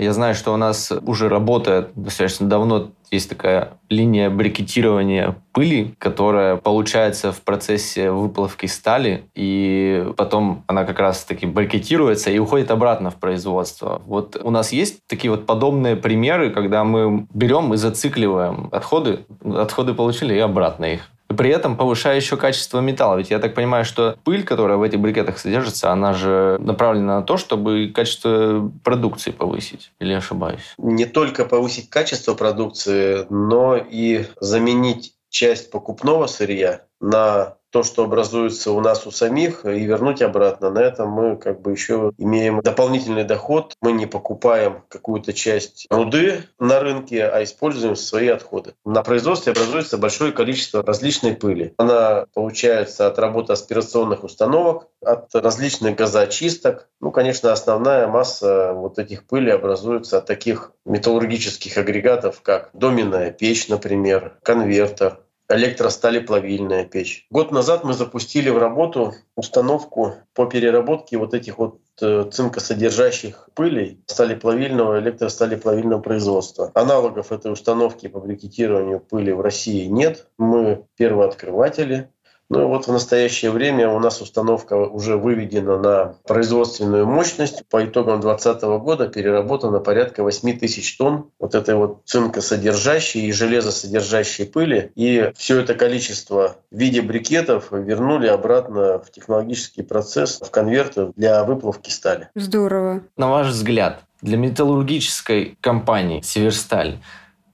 Я 0.00 0.14
знаю, 0.14 0.34
что 0.34 0.54
у 0.54 0.56
нас 0.56 0.90
уже 1.06 1.28
работает 1.28 1.90
достаточно 1.94 2.48
давно 2.48 2.90
есть 3.10 3.28
такая 3.28 3.72
линия 3.90 4.30
брикетирования 4.30 5.36
пыли, 5.52 5.94
которая 5.98 6.56
получается 6.56 7.32
в 7.32 7.42
процессе 7.42 8.10
выплавки 8.10 8.64
стали, 8.66 9.24
и 9.34 10.06
потом 10.16 10.64
она 10.68 10.84
как 10.84 11.00
раз-таки 11.00 11.44
брикетируется 11.44 12.30
и 12.30 12.38
уходит 12.38 12.70
обратно 12.70 13.10
в 13.10 13.16
производство. 13.16 14.00
Вот 14.06 14.40
у 14.42 14.50
нас 14.50 14.72
есть 14.72 15.06
такие 15.06 15.30
вот 15.30 15.44
подобные 15.44 15.96
примеры, 15.96 16.50
когда 16.50 16.84
мы 16.84 17.26
берем 17.34 17.74
и 17.74 17.76
зацикливаем 17.76 18.68
отходы, 18.72 19.26
отходы 19.44 19.92
получили 19.92 20.34
и 20.34 20.38
обратно 20.38 20.86
их 20.86 21.10
при 21.34 21.50
этом 21.50 21.76
повышая 21.76 22.16
еще 22.16 22.36
качество 22.36 22.80
металла. 22.80 23.16
Ведь 23.16 23.30
я 23.30 23.38
так 23.38 23.54
понимаю, 23.54 23.84
что 23.84 24.16
пыль, 24.24 24.44
которая 24.44 24.76
в 24.76 24.82
этих 24.82 25.00
брикетах 25.00 25.38
содержится, 25.38 25.90
она 25.90 26.12
же 26.12 26.58
направлена 26.60 27.20
на 27.20 27.22
то, 27.22 27.36
чтобы 27.36 27.92
качество 27.94 28.70
продукции 28.84 29.30
повысить. 29.30 29.92
Или 30.00 30.12
ошибаюсь? 30.12 30.74
Не 30.78 31.06
только 31.06 31.44
повысить 31.44 31.88
качество 31.88 32.34
продукции, 32.34 33.26
но 33.30 33.76
и 33.76 34.26
заменить 34.40 35.14
часть 35.28 35.70
покупного 35.70 36.26
сырья 36.26 36.82
на 37.00 37.56
то, 37.70 37.82
что 37.82 38.04
образуется 38.04 38.72
у 38.72 38.80
нас 38.80 39.06
у 39.06 39.10
самих, 39.10 39.64
и 39.64 39.84
вернуть 39.84 40.22
обратно. 40.22 40.70
На 40.70 40.80
этом 40.80 41.10
мы 41.10 41.36
как 41.36 41.60
бы 41.60 41.72
еще 41.72 42.12
имеем 42.18 42.60
дополнительный 42.60 43.24
доход. 43.24 43.74
Мы 43.80 43.92
не 43.92 44.06
покупаем 44.06 44.82
какую-то 44.88 45.32
часть 45.32 45.86
руды 45.90 46.44
на 46.58 46.80
рынке, 46.80 47.24
а 47.24 47.42
используем 47.42 47.96
свои 47.96 48.28
отходы. 48.28 48.74
На 48.84 49.02
производстве 49.02 49.52
образуется 49.52 49.98
большое 49.98 50.32
количество 50.32 50.82
различной 50.82 51.34
пыли. 51.34 51.74
Она 51.76 52.26
получается 52.34 53.06
от 53.06 53.18
работы 53.18 53.52
аспирационных 53.52 54.24
установок, 54.24 54.88
от 55.02 55.34
различных 55.34 55.96
газоочисток. 55.96 56.88
Ну, 57.00 57.10
конечно, 57.10 57.52
основная 57.52 58.06
масса 58.08 58.72
вот 58.74 58.98
этих 58.98 59.26
пыли 59.26 59.50
образуется 59.50 60.18
от 60.18 60.26
таких 60.26 60.72
металлургических 60.84 61.76
агрегатов, 61.76 62.40
как 62.42 62.70
доменная 62.72 63.30
печь, 63.30 63.68
например, 63.68 64.38
конвертер, 64.42 65.20
электросталеплавильная 65.50 66.84
печь. 66.84 67.26
Год 67.30 67.50
назад 67.50 67.84
мы 67.84 67.92
запустили 67.92 68.48
в 68.50 68.58
работу 68.58 69.14
установку 69.34 70.14
по 70.32 70.46
переработке 70.46 71.18
вот 71.18 71.34
этих 71.34 71.58
вот 71.58 71.80
э, 72.00 72.28
цинкосодержащих 72.30 73.48
пылей 73.54 74.00
сталеплавильного 74.06 75.00
электросталеплавильного 75.00 76.00
производства. 76.00 76.70
Аналогов 76.74 77.32
этой 77.32 77.52
установки 77.52 78.06
по 78.06 78.20
брикетированию 78.20 79.00
пыли 79.00 79.32
в 79.32 79.40
России 79.40 79.86
нет. 79.86 80.28
Мы 80.38 80.84
первооткрыватели. 80.96 82.10
Ну 82.50 82.62
и 82.62 82.64
вот 82.64 82.88
в 82.88 82.92
настоящее 82.92 83.52
время 83.52 83.88
у 83.88 84.00
нас 84.00 84.20
установка 84.20 84.74
уже 84.74 85.16
выведена 85.16 85.78
на 85.78 86.14
производственную 86.26 87.06
мощность. 87.06 87.62
По 87.70 87.84
итогам 87.84 88.20
2020 88.20 88.62
года 88.82 89.06
переработано 89.06 89.78
порядка 89.78 90.24
8 90.24 90.58
тысяч 90.58 90.96
тонн 90.96 91.30
вот 91.38 91.54
этой 91.54 91.76
вот 91.76 92.02
цинкосодержащей 92.06 93.22
и 93.22 93.32
железосодержащей 93.32 94.46
пыли. 94.46 94.90
И 94.96 95.30
все 95.36 95.60
это 95.60 95.74
количество 95.74 96.56
в 96.72 96.76
виде 96.76 97.02
брикетов 97.02 97.68
вернули 97.70 98.26
обратно 98.26 98.98
в 98.98 99.12
технологический 99.12 99.82
процесс, 99.82 100.40
в 100.40 100.50
конверты 100.50 101.12
для 101.14 101.44
выплавки 101.44 101.90
стали. 101.90 102.30
Здорово. 102.34 103.02
На 103.16 103.30
ваш 103.30 103.46
взгляд, 103.46 104.02
для 104.22 104.36
металлургической 104.36 105.56
компании 105.60 106.20
«Северсталь» 106.20 106.98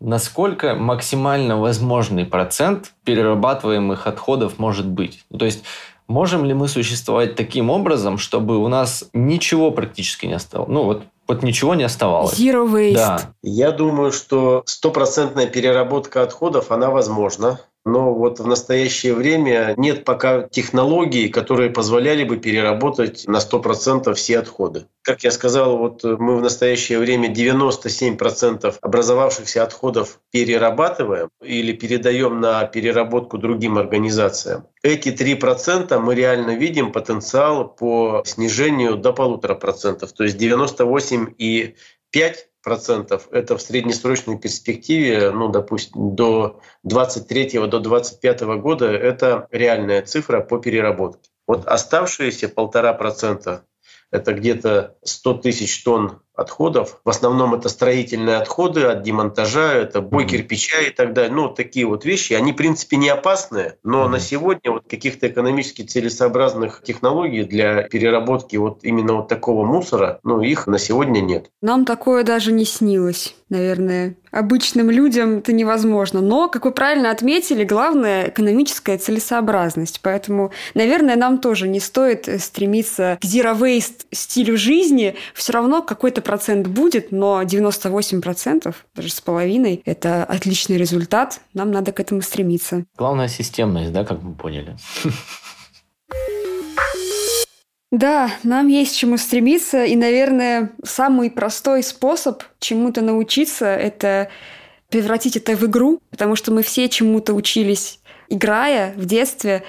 насколько 0.00 0.74
максимально 0.74 1.56
возможный 1.60 2.24
процент 2.24 2.92
перерабатываемых 3.04 4.06
отходов 4.06 4.58
может 4.58 4.86
быть. 4.86 5.24
Ну, 5.30 5.38
то 5.38 5.44
есть 5.44 5.64
можем 6.08 6.44
ли 6.44 6.54
мы 6.54 6.68
существовать 6.68 7.34
таким 7.34 7.70
образом, 7.70 8.18
чтобы 8.18 8.58
у 8.58 8.68
нас 8.68 9.08
ничего 9.12 9.70
практически 9.70 10.26
не 10.26 10.34
осталось? 10.34 10.68
Ну 10.68 10.84
вот 10.84 11.02
вот 11.28 11.42
ничего 11.42 11.74
не 11.74 11.82
оставалось. 11.82 12.38
Zero 12.38 12.70
waste. 12.70 12.94
Да. 12.94 13.20
Я 13.42 13.72
думаю, 13.72 14.12
что 14.12 14.62
стопроцентная 14.64 15.46
переработка 15.46 16.22
отходов, 16.22 16.70
она 16.70 16.90
возможна 16.90 17.58
но 17.86 18.12
вот 18.12 18.40
в 18.40 18.46
настоящее 18.48 19.14
время 19.14 19.72
нет 19.76 20.04
пока 20.04 20.42
технологий, 20.42 21.28
которые 21.28 21.70
позволяли 21.70 22.24
бы 22.24 22.36
переработать 22.36 23.28
на 23.28 23.36
100% 23.36 24.12
все 24.14 24.40
отходы. 24.40 24.86
Как 25.02 25.22
я 25.22 25.30
сказал, 25.30 25.78
вот 25.78 26.02
мы 26.02 26.36
в 26.36 26.42
настоящее 26.42 26.98
время 26.98 27.32
97% 27.32 28.74
образовавшихся 28.80 29.62
отходов 29.62 30.18
перерабатываем 30.32 31.28
или 31.40 31.72
передаем 31.72 32.40
на 32.40 32.64
переработку 32.64 33.38
другим 33.38 33.78
организациям. 33.78 34.66
Эти 34.82 35.10
3% 35.10 35.96
мы 36.00 36.16
реально 36.16 36.56
видим 36.56 36.90
потенциал 36.90 37.68
по 37.68 38.24
снижению 38.26 38.96
до 38.96 39.10
1,5%, 39.10 40.08
то 40.12 40.24
есть 40.24 40.36
98 40.36 41.34
и 41.38 41.76
5%, 42.14 43.22
это 43.30 43.56
в 43.56 43.62
среднесрочной 43.62 44.38
перспективе, 44.38 45.30
ну, 45.30 45.48
допустим, 45.48 46.14
до 46.14 46.60
23 46.82 47.66
до 47.66 47.78
25 47.80 48.40
года, 48.60 48.86
это 48.86 49.48
реальная 49.50 50.02
цифра 50.02 50.40
по 50.40 50.58
переработке. 50.58 51.30
Вот 51.46 51.66
оставшиеся 51.66 52.48
полтора 52.48 52.92
процента 52.92 53.64
это 54.10 54.32
где-то 54.32 54.96
100 55.04 55.34
тысяч 55.34 55.82
тонн 55.82 56.20
отходов. 56.36 57.00
В 57.04 57.10
основном 57.10 57.54
это 57.54 57.68
строительные 57.68 58.36
отходы 58.36 58.84
от 58.84 59.02
демонтажа, 59.02 59.72
это 59.72 60.00
бой 60.00 60.24
mm-hmm. 60.24 60.28
кирпича 60.28 60.80
и 60.80 60.90
так 60.90 61.12
далее. 61.12 61.32
Ну, 61.32 61.48
такие 61.48 61.86
вот 61.86 62.04
вещи. 62.04 62.34
Они, 62.34 62.52
в 62.52 62.56
принципе, 62.56 62.96
не 62.96 63.08
опасные, 63.08 63.76
но 63.82 64.04
mm-hmm. 64.04 64.08
на 64.08 64.20
сегодня 64.20 64.72
вот 64.72 64.84
каких-то 64.88 65.28
экономически 65.28 65.82
целесообразных 65.82 66.82
технологий 66.82 67.44
для 67.44 67.82
переработки 67.82 68.56
вот 68.56 68.80
именно 68.82 69.14
вот 69.14 69.28
такого 69.28 69.64
мусора, 69.64 70.20
ну, 70.22 70.40
их 70.40 70.66
на 70.66 70.78
сегодня 70.78 71.20
нет. 71.20 71.50
Нам 71.62 71.84
такое 71.84 72.22
даже 72.22 72.52
не 72.52 72.64
снилось, 72.64 73.34
наверное. 73.48 74.16
Обычным 74.30 74.90
людям 74.90 75.38
это 75.38 75.52
невозможно. 75.52 76.20
Но, 76.20 76.50
как 76.50 76.66
вы 76.66 76.72
правильно 76.72 77.10
отметили, 77.10 77.64
главное– 77.64 78.28
экономическая 78.28 78.98
целесообразность. 78.98 80.00
Поэтому, 80.02 80.52
наверное, 80.74 81.16
нам 81.16 81.38
тоже 81.38 81.68
не 81.68 81.80
стоит 81.80 82.28
стремиться 82.42 83.18
к 83.20 83.24
zero 83.24 83.58
waste 83.58 84.04
стилю 84.12 84.58
жизни. 84.58 85.16
Все 85.32 85.54
равно 85.54 85.80
какой-то 85.80 86.20
процент 86.26 86.66
будет, 86.66 87.12
но 87.12 87.42
98%, 87.42 88.74
даже 88.94 89.10
с 89.10 89.20
половиной, 89.20 89.80
это 89.86 90.24
отличный 90.24 90.76
результат. 90.76 91.40
Нам 91.54 91.70
надо 91.70 91.92
к 91.92 92.00
этому 92.00 92.20
стремиться. 92.20 92.84
Главная 92.98 93.28
системность, 93.28 93.92
да, 93.92 94.04
как 94.04 94.22
мы 94.22 94.34
поняли. 94.34 94.76
Да, 97.92 98.30
нам 98.42 98.66
есть 98.66 98.98
чему 98.98 99.16
стремиться, 99.16 99.84
и, 99.84 99.94
наверное, 99.94 100.72
самый 100.84 101.30
простой 101.30 101.84
способ 101.84 102.42
чему-то 102.58 103.00
научиться– 103.00 103.66
это 103.66 104.28
превратить 104.90 105.36
это 105.36 105.54
в 105.56 105.64
игру, 105.66 106.00
потому 106.10 106.34
что 106.34 106.52
мы 106.52 106.62
все 106.62 106.88
чему-то 106.88 107.32
учились, 107.32 108.00
играя 108.28 108.92
в 108.96 109.06
детстве, 109.06 109.62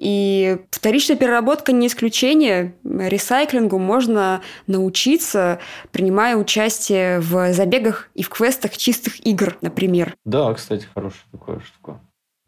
и 0.00 0.58
вторичная 0.70 1.16
переработка 1.16 1.72
не 1.72 1.86
исключение. 1.86 2.74
Ресайклингу 2.84 3.78
можно 3.78 4.40
научиться, 4.66 5.60
принимая 5.92 6.36
участие 6.36 7.20
в 7.20 7.52
забегах 7.52 8.08
и 8.14 8.22
в 8.22 8.30
квестах 8.30 8.76
чистых 8.76 9.24
игр, 9.26 9.58
например. 9.60 10.14
Да, 10.24 10.52
кстати, 10.54 10.86
хорошая 10.92 11.22
такая 11.30 11.60
штука. 11.60 12.00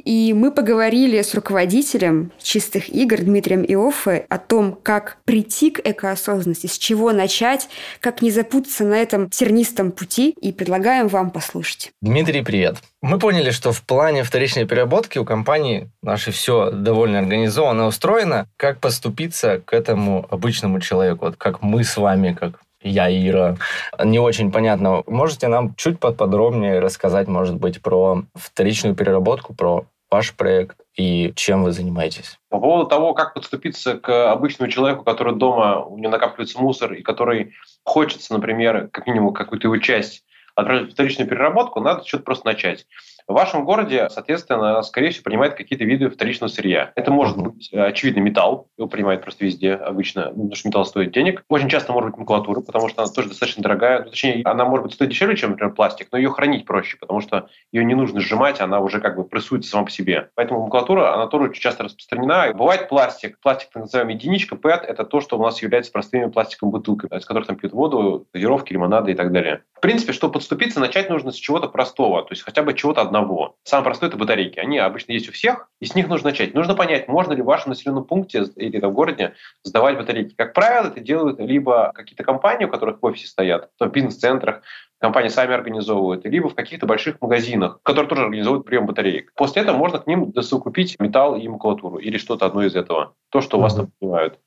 И 0.05 0.33
мы 0.33 0.51
поговорили 0.51 1.23
с 1.23 1.35
руководителем 1.35 2.33
чистых 2.43 2.89
игр 2.89 3.19
Дмитрием 3.19 3.65
Иоффе 3.65 4.27
о 4.29 4.39
том, 4.39 4.79
как 4.83 5.19
прийти 5.25 5.71
к 5.71 5.81
экоосознанности, 5.85 6.67
с 6.67 6.79
чего 6.79 7.13
начать, 7.13 7.69
как 8.01 8.23
не 8.23 8.31
запутаться 8.31 8.85
на 8.85 8.95
этом 8.95 9.31
тернистом 9.31 9.93
пути, 9.93 10.35
и 10.41 10.53
предлагаем 10.53 11.09
вам 11.09 11.31
послушать. 11.31 11.93
Дмитрий, 12.01 12.43
привет. 12.43 12.77
Мы 13.01 13.19
поняли, 13.19 13.51
что 13.51 13.73
в 13.73 13.83
плане 13.83 14.23
вторичной 14.23 14.67
переработки 14.67 15.19
у 15.19 15.25
компании 15.25 15.91
наше 16.03 16.33
все 16.33 16.71
довольно 16.71 17.19
организовано, 17.19 17.87
устроено. 17.87 18.47
Как 18.57 18.81
поступиться 18.81 19.61
к 19.65 19.73
этому 19.73 20.27
обычному 20.31 20.81
человеку? 20.81 21.27
Вот 21.27 21.37
как 21.37 21.63
мы 21.63 21.85
с 21.85 21.97
вами, 21.97 22.37
как 22.39 22.61
я 22.85 23.09
Ира. 23.11 23.57
Не 24.03 24.19
очень 24.19 24.51
понятно. 24.51 25.03
Можете 25.07 25.49
нам 25.49 25.75
чуть 25.77 26.01
подробнее 26.01 26.81
рассказать, 26.81 27.29
может 27.29 27.57
быть, 27.57 27.81
про 27.81 28.25
вторичную 28.35 28.95
переработку, 28.95 29.55
про 29.55 29.87
ваш 30.13 30.35
проект 30.35 30.77
и 30.95 31.33
чем 31.35 31.65
вы 31.65 31.73
занимаетесь? 31.73 32.39
По 32.51 32.61
поводу 32.61 32.87
того, 32.87 33.15
как 33.15 33.33
подступиться 33.33 33.97
к 33.97 34.31
обычному 34.31 34.71
человеку, 34.71 35.05
который 35.05 35.35
дома, 35.35 35.83
у 35.85 35.97
него 35.97 36.11
накапливается 36.11 36.61
мусор, 36.61 36.93
и 36.93 37.03
который 37.03 37.55
хочется, 37.83 38.35
например, 38.35 38.89
как 38.93 39.07
минимум 39.07 39.33
какую-то 39.33 39.69
его 39.69 39.79
часть 39.79 40.25
отправить 40.55 40.91
в 40.91 40.93
вторичную 40.93 41.29
переработку, 41.29 41.81
надо 41.81 42.07
что-то 42.07 42.25
просто 42.25 42.47
начать. 42.47 42.87
В 43.33 43.35
вашем 43.35 43.65
городе, 43.65 44.11
соответственно, 44.11 44.83
скорее 44.83 45.09
всего, 45.09 45.23
принимает 45.25 45.55
какие-то 45.55 45.87
виды 45.87 46.11
вторичного 46.11 46.51
сырья. 46.51 46.93
Это 46.97 47.11
может 47.11 47.39
быть, 47.39 47.71
э, 47.73 47.83
очевидно, 47.83 48.21
металл. 48.21 48.69
Его 48.77 48.89
принимают 48.89 49.23
просто 49.23 49.47
везде 49.47 49.73
обычно, 49.73 50.27
ну, 50.27 50.43
потому 50.43 50.55
что 50.55 50.69
металл 50.69 50.85
стоит 50.85 51.13
денег. 51.13 51.43
Очень 51.49 51.71
часто 51.71 51.95
может 51.95 52.11
быть 52.11 52.19
макулатура, 52.19 52.61
потому 52.61 52.91
что 52.91 53.01
она 53.01 53.11
тоже 53.11 53.31
достаточно 53.31 53.63
дорогая. 53.63 54.05
Ну, 54.05 54.11
точнее, 54.11 54.43
она 54.45 54.67
может 54.67 54.85
быть 54.85 54.93
стоить 54.93 55.13
дешевле, 55.13 55.35
чем, 55.35 55.53
например, 55.53 55.73
пластик, 55.73 56.09
но 56.13 56.19
ее 56.19 56.29
хранить 56.29 56.67
проще, 56.67 56.99
потому 56.99 57.23
что 57.23 57.49
ее 57.73 57.87
не 57.87 57.95
нужно 57.95 58.21
сжимать, 58.21 58.61
она 58.61 58.81
уже 58.81 59.01
как 59.01 59.17
бы 59.17 59.25
прессуется 59.25 59.71
сама 59.71 59.87
по 59.87 59.91
себе. 59.91 60.29
Поэтому 60.35 60.65
макулатура, 60.65 61.15
она 61.15 61.27
тоже 61.27 61.45
очень 61.45 61.63
часто 61.63 61.85
распространена. 61.85 62.53
Бывает 62.53 62.91
пластик. 62.91 63.39
Пластик, 63.41 63.71
так 63.73 63.85
называемый 63.85 64.17
единичка, 64.17 64.57
PET, 64.57 64.85
это 64.85 65.05
то, 65.05 65.23
что 65.23 65.39
у 65.39 65.43
нас 65.43 65.63
является 65.63 65.91
простыми 65.91 66.31
пластиковыми 66.31 66.73
бутылками, 66.73 67.19
из 67.19 67.25
которых 67.25 67.47
там 67.47 67.57
пьют 67.57 67.73
воду, 67.73 68.27
газировки, 68.35 68.75
лимонады 68.75 69.13
и 69.13 69.15
так 69.15 69.33
далее. 69.33 69.63
В 69.73 69.81
принципе, 69.81 70.13
чтобы 70.13 70.35
подступиться, 70.35 70.81
начать 70.81 71.09
нужно 71.09 71.33
с 71.33 71.37
чего-то 71.37 71.69
простого, 71.69 72.23
то 72.23 72.29
есть 72.33 72.43
хотя 72.43 72.63
бы 72.63 72.75
чего-то 72.75 73.01
одного. 73.01 73.22
Самое 73.65 73.85
простое– 73.85 74.09
это 74.11 74.19
батарейки. 74.19 74.59
Они 74.59 74.79
обычно 74.79 75.13
есть 75.13 75.29
у 75.29 75.33
всех, 75.33 75.69
и 75.81 75.87
с 75.87 75.95
них 75.95 76.09
нужно 76.09 76.31
начать. 76.31 76.55
Нужно 76.55 76.75
понять, 76.75 77.09
можно 77.09 77.33
ли 77.33 77.43
в 77.43 77.47
вашем 77.47 77.71
населенном 77.71 78.05
пункте 78.05 78.45
или 78.57 78.79
в 78.79 78.93
городе 78.93 79.35
сдавать 79.63 79.97
батарейки. 79.97 80.35
Как 80.35 80.55
правило, 80.55 80.89
это 80.89 81.01
делают 81.01 81.39
либо 81.39 81.93
какие-то 81.95 82.25
компании, 82.25 82.65
у 82.65 82.69
которых 82.69 83.01
в 83.01 83.07
офисе 83.07 83.27
стоят, 83.27 83.71
в 83.79 83.87
бизнес-центрах, 83.89 84.63
компании 84.99 85.29
сами 85.29 85.53
организовывают, 85.53 86.25
либо 86.25 86.49
в 86.49 86.55
каких-то 86.55 86.87
больших 86.87 87.21
магазинах, 87.21 87.81
которые 87.83 88.09
тоже 88.09 88.23
организуют 88.23 88.65
прием 88.65 88.87
батареек. 88.87 89.33
После 89.35 89.63
этого 89.63 89.77
можно 89.77 89.99
к 89.99 90.07
ним 90.07 90.31
досовокупить 90.31 90.99
металл 91.01 91.37
и 91.37 91.49
макулатуру 91.49 91.99
или 91.99 92.19
что-то 92.19 92.47
одно 92.47 92.63
из 92.63 92.77
этого, 92.77 93.15
то, 93.31 93.41
что 93.41 93.59
у 93.59 93.61
вас 93.61 93.75
там 93.75 93.91
понимают. 93.99 94.39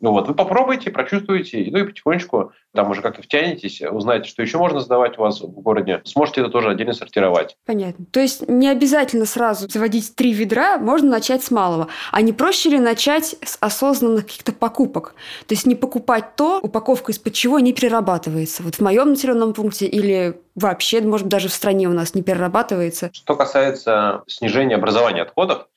Ну 0.00 0.10
вот, 0.10 0.28
вы 0.28 0.34
попробуйте, 0.34 0.90
прочувствуете, 0.90 1.66
ну 1.70 1.78
и 1.78 1.84
потихонечку 1.84 2.52
там 2.74 2.90
уже 2.90 3.00
как-то 3.00 3.22
втянетесь, 3.22 3.80
узнаете, 3.80 4.28
что 4.28 4.42
еще 4.42 4.58
можно 4.58 4.80
сдавать 4.80 5.16
у 5.18 5.22
вас 5.22 5.40
в 5.40 5.60
городе. 5.60 6.02
Сможете 6.04 6.40
это 6.40 6.50
тоже 6.50 6.70
отдельно 6.70 6.92
сортировать. 6.92 7.56
Понятно. 7.64 8.04
То 8.10 8.20
есть 8.20 8.48
не 8.48 8.68
обязательно 8.68 9.24
сразу 9.24 9.68
заводить 9.68 10.14
три 10.14 10.32
ведра, 10.32 10.78
можно 10.78 11.08
начать 11.08 11.42
с 11.44 11.50
малого. 11.50 11.88
А 12.10 12.20
не 12.20 12.32
проще 12.32 12.70
ли 12.70 12.80
начать 12.80 13.36
с 13.42 13.56
осознанных 13.60 14.26
каких-то 14.26 14.52
покупок? 14.52 15.14
То 15.46 15.54
есть 15.54 15.66
не 15.66 15.76
покупать 15.76 16.36
то, 16.36 16.58
упаковка 16.60 17.12
из-под 17.12 17.32
чего 17.32 17.60
не 17.60 17.72
перерабатывается. 17.72 18.62
Вот 18.62 18.74
в 18.74 18.80
моем 18.80 19.10
населенном 19.10 19.54
пункте 19.54 19.86
или 19.86 20.40
вообще, 20.54 21.00
может, 21.00 21.28
даже 21.28 21.48
в 21.48 21.52
стране 21.52 21.88
у 21.88 21.92
нас 21.92 22.14
не 22.14 22.22
перерабатывается. 22.22 23.10
Что 23.12 23.36
касается 23.36 24.22
снижения 24.26 24.74
образования 24.74 25.22
отходов, 25.22 25.68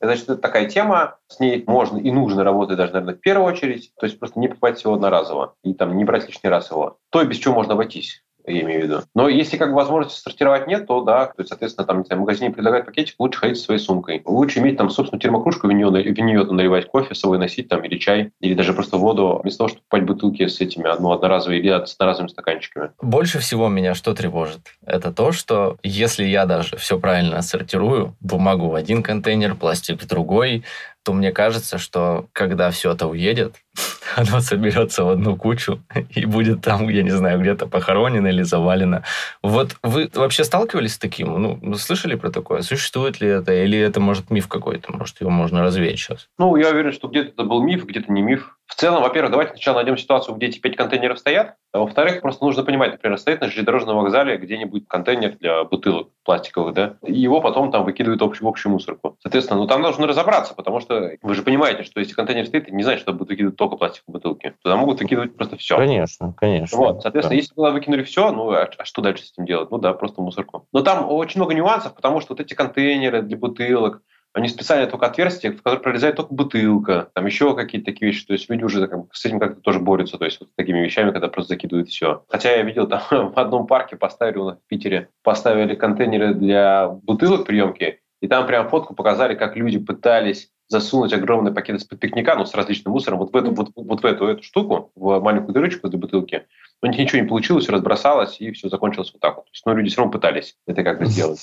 Значит, 0.00 0.24
это 0.24 0.36
такая 0.36 0.68
тема, 0.68 1.18
с 1.28 1.40
ней 1.40 1.62
можно 1.66 1.98
и 1.98 2.10
нужно 2.10 2.42
работать 2.42 2.78
даже, 2.78 2.92
наверное, 2.92 3.14
в 3.14 3.20
первую 3.20 3.46
очередь, 3.46 3.92
то 3.98 4.06
есть 4.06 4.18
просто 4.18 4.40
не 4.40 4.48
покупать 4.48 4.78
всего 4.78 4.94
одноразово 4.94 5.54
и 5.62 5.74
там 5.74 5.96
не 5.96 6.04
брать 6.04 6.26
лишний 6.26 6.48
раз 6.48 6.70
его. 6.70 6.98
То, 7.10 7.22
без 7.24 7.36
чего 7.36 7.54
можно 7.54 7.74
обойтись 7.74 8.22
я 8.50 8.62
имею 8.62 8.80
в 8.80 8.84
виду. 8.84 9.00
Но 9.14 9.28
если 9.28 9.56
как 9.56 9.70
бы 9.70 9.76
возможности 9.76 10.20
сортировать 10.20 10.66
нет, 10.66 10.86
то 10.86 11.02
да, 11.02 11.26
то 11.26 11.34
есть, 11.38 11.48
соответственно, 11.48 11.86
там, 11.86 12.04
в 12.04 12.20
магазине 12.20 12.50
предлагают 12.50 12.86
пакетик, 12.86 13.14
лучше 13.18 13.40
ходить 13.40 13.58
со 13.58 13.64
своей 13.64 13.80
сумкой. 13.80 14.22
Лучше 14.24 14.60
иметь 14.60 14.76
там, 14.76 14.90
собственно, 14.90 15.20
термокружку, 15.20 15.66
в 15.66 15.72
нее, 15.72 15.88
в 15.88 16.18
нее 16.20 16.44
наливать 16.44 16.86
кофе, 16.86 17.14
с 17.14 17.20
собой 17.20 17.38
носить 17.38 17.68
там 17.68 17.82
или 17.84 17.98
чай, 17.98 18.32
или 18.40 18.54
даже 18.54 18.72
просто 18.72 18.96
воду, 18.96 19.40
вместо 19.42 19.58
того, 19.58 19.68
чтобы 19.68 19.82
покупать 19.82 20.06
бутылки 20.06 20.46
с 20.46 20.60
этими 20.60 20.88
ну, 20.98 21.12
одноразовые 21.12 21.60
или 21.60 21.84
с 21.84 21.94
одноразовыми 21.94 22.30
стаканчиками. 22.30 22.90
Больше 23.00 23.38
всего 23.38 23.68
меня 23.68 23.94
что 23.94 24.14
тревожит? 24.14 24.60
Это 24.84 25.12
то, 25.12 25.32
что 25.32 25.76
если 25.82 26.24
я 26.24 26.46
даже 26.46 26.76
все 26.76 26.98
правильно 26.98 27.42
сортирую, 27.42 28.16
бумагу 28.20 28.68
в 28.68 28.74
один 28.74 29.02
контейнер, 29.02 29.54
пластик 29.54 30.02
в 30.02 30.06
другой, 30.06 30.64
то 31.02 31.12
мне 31.12 31.32
кажется, 31.32 31.78
что 31.78 32.26
когда 32.32 32.70
все 32.70 32.92
это 32.92 33.06
уедет, 33.06 33.56
оно 34.16 34.40
соберется 34.40 35.04
в 35.04 35.10
одну 35.10 35.36
кучу 35.36 35.80
и 36.10 36.24
будет 36.24 36.62
там, 36.62 36.88
я 36.88 37.02
не 37.02 37.10
знаю, 37.10 37.40
где-то 37.40 37.66
похоронено 37.66 38.28
или 38.28 38.42
завалено. 38.42 39.02
Вот 39.42 39.76
вы 39.82 40.10
вообще 40.14 40.44
сталкивались 40.44 40.94
с 40.94 40.98
таким? 40.98 41.40
Ну, 41.40 41.74
слышали 41.74 42.14
про 42.14 42.30
такое? 42.30 42.62
Существует 42.62 43.20
ли 43.20 43.28
это? 43.28 43.52
Или 43.52 43.78
это, 43.78 44.00
может, 44.00 44.30
миф 44.30 44.48
какой-то? 44.48 44.92
Может, 44.92 45.20
его 45.20 45.30
можно 45.30 45.62
развеять 45.62 45.98
сейчас? 45.98 46.28
Ну, 46.38 46.56
я 46.56 46.70
уверен, 46.70 46.92
что 46.92 47.08
где-то 47.08 47.30
это 47.30 47.44
был 47.44 47.62
миф, 47.62 47.84
где-то 47.84 48.12
не 48.12 48.22
миф. 48.22 48.56
В 48.66 48.76
целом, 48.76 49.02
во-первых, 49.02 49.32
давайте 49.32 49.52
сначала 49.52 49.76
найдем 49.76 49.96
ситуацию, 49.98 50.36
где 50.36 50.46
эти 50.46 50.60
пять 50.60 50.76
контейнеров 50.76 51.18
стоят. 51.18 51.56
А 51.72 51.78
во-вторых, 51.78 52.20
просто 52.20 52.44
нужно 52.44 52.64
понимать, 52.64 52.92
например, 52.92 53.18
стоит 53.18 53.40
на 53.40 53.48
железнодорожном 53.48 53.96
вокзале 53.96 54.36
где-нибудь 54.36 54.88
контейнер 54.88 55.36
для 55.38 55.64
бутылок 55.64 56.08
пластиковых, 56.24 56.74
да, 56.74 56.96
и 57.04 57.12
его 57.12 57.40
потом 57.40 57.70
там 57.70 57.84
выкидывают 57.84 58.20
в 58.20 58.24
общую, 58.24 58.46
в 58.46 58.48
общую 58.48 58.72
мусорку. 58.72 59.16
Соответственно, 59.20 59.60
ну 59.60 59.66
там 59.66 59.82
нужно 59.82 60.06
разобраться, 60.06 60.54
потому 60.54 60.80
что 60.80 61.12
вы 61.22 61.34
же 61.34 61.42
понимаете, 61.42 61.84
что 61.84 62.00
если 62.00 62.14
контейнер 62.14 62.46
стоит, 62.46 62.70
не 62.70 62.82
значит, 62.82 63.02
что 63.02 63.12
будут 63.12 63.30
выкидывать 63.30 63.56
только 63.60 63.76
пластиковые 63.76 64.14
бутылки. 64.14 64.54
Туда 64.62 64.76
могут 64.76 65.02
выкидывать 65.02 65.36
просто 65.36 65.58
все. 65.58 65.76
Конечно, 65.76 66.32
конечно. 66.32 66.78
Вот, 66.78 67.02
соответственно, 67.02 67.36
да. 67.36 67.36
если 67.36 67.54
туда 67.54 67.70
выкинули 67.72 68.02
все, 68.02 68.32
ну 68.32 68.50
а, 68.52 68.70
а 68.78 68.84
что 68.86 69.02
дальше 69.02 69.24
с 69.24 69.32
этим 69.32 69.44
делать? 69.44 69.70
Ну 69.70 69.76
да, 69.76 69.92
просто 69.92 70.22
мусорку. 70.22 70.66
Но 70.72 70.80
там 70.80 71.06
очень 71.10 71.38
много 71.38 71.52
нюансов, 71.52 71.94
потому 71.94 72.20
что 72.20 72.32
вот 72.32 72.40
эти 72.40 72.54
контейнеры 72.54 73.20
для 73.20 73.36
бутылок, 73.36 74.00
они 74.32 74.48
специально 74.48 74.86
только 74.86 75.06
отверстия, 75.06 75.52
в 75.52 75.62
которые 75.62 75.82
пролезает 75.82 76.16
только 76.16 76.32
бутылка, 76.32 77.10
там 77.12 77.26
еще 77.26 77.54
какие-то 77.54 77.84
такие 77.84 78.10
вещи. 78.10 78.24
То 78.26 78.32
есть 78.32 78.48
люди 78.48 78.64
уже 78.64 78.88
как, 78.88 79.14
с 79.14 79.26
этим 79.26 79.38
как-то 79.38 79.60
тоже 79.60 79.78
борются, 79.78 80.16
то 80.16 80.24
есть 80.24 80.40
вот 80.40 80.48
с 80.48 80.54
такими 80.54 80.78
вещами, 80.78 81.10
когда 81.10 81.28
просто 81.28 81.54
закидывают 81.54 81.90
все. 81.90 82.24
Хотя 82.30 82.52
я 82.52 82.62
видел 82.62 82.86
там 82.88 83.02
в 83.10 83.38
одном 83.38 83.66
парке 83.66 83.96
поставили 83.96 84.38
у 84.38 84.46
нас 84.46 84.58
в 84.58 84.66
Питере, 84.68 85.10
поставили 85.22 85.74
контейнеры 85.74 86.32
для 86.32 86.88
бутылок 86.88 87.44
приемки, 87.44 88.00
и 88.22 88.26
там 88.26 88.46
прям 88.46 88.70
фотку 88.70 88.94
показали, 88.94 89.34
как 89.34 89.54
люди 89.54 89.78
пытались 89.78 90.50
засунуть 90.70 91.12
огромный 91.12 91.52
пакет 91.52 91.76
из-под 91.76 91.98
пикника, 91.98 92.36
ну, 92.36 92.46
с 92.46 92.54
различным 92.54 92.92
мусором, 92.92 93.18
вот 93.18 93.32
в 93.32 93.36
эту, 93.36 93.52
вот, 93.52 93.70
вот 93.74 94.02
в 94.02 94.06
эту, 94.06 94.26
эту 94.26 94.42
штуку, 94.42 94.92
в 94.94 95.20
маленькую 95.20 95.52
дырочку 95.52 95.88
для 95.88 95.98
бутылки, 95.98 96.46
у 96.80 96.86
них 96.86 96.98
ничего 96.98 97.20
не 97.20 97.28
получилось, 97.28 97.68
разбросалось, 97.68 98.40
и 98.40 98.52
все 98.52 98.68
закончилось 98.68 99.10
вот 99.12 99.20
так 99.20 99.36
вот. 99.36 99.44
То 99.46 99.50
есть, 99.52 99.66
ну, 99.66 99.74
люди 99.74 99.90
все 99.90 99.98
равно 99.98 100.12
пытались 100.12 100.56
это 100.66 100.82
как 100.82 101.00
бы 101.00 101.06
сделать. 101.06 101.40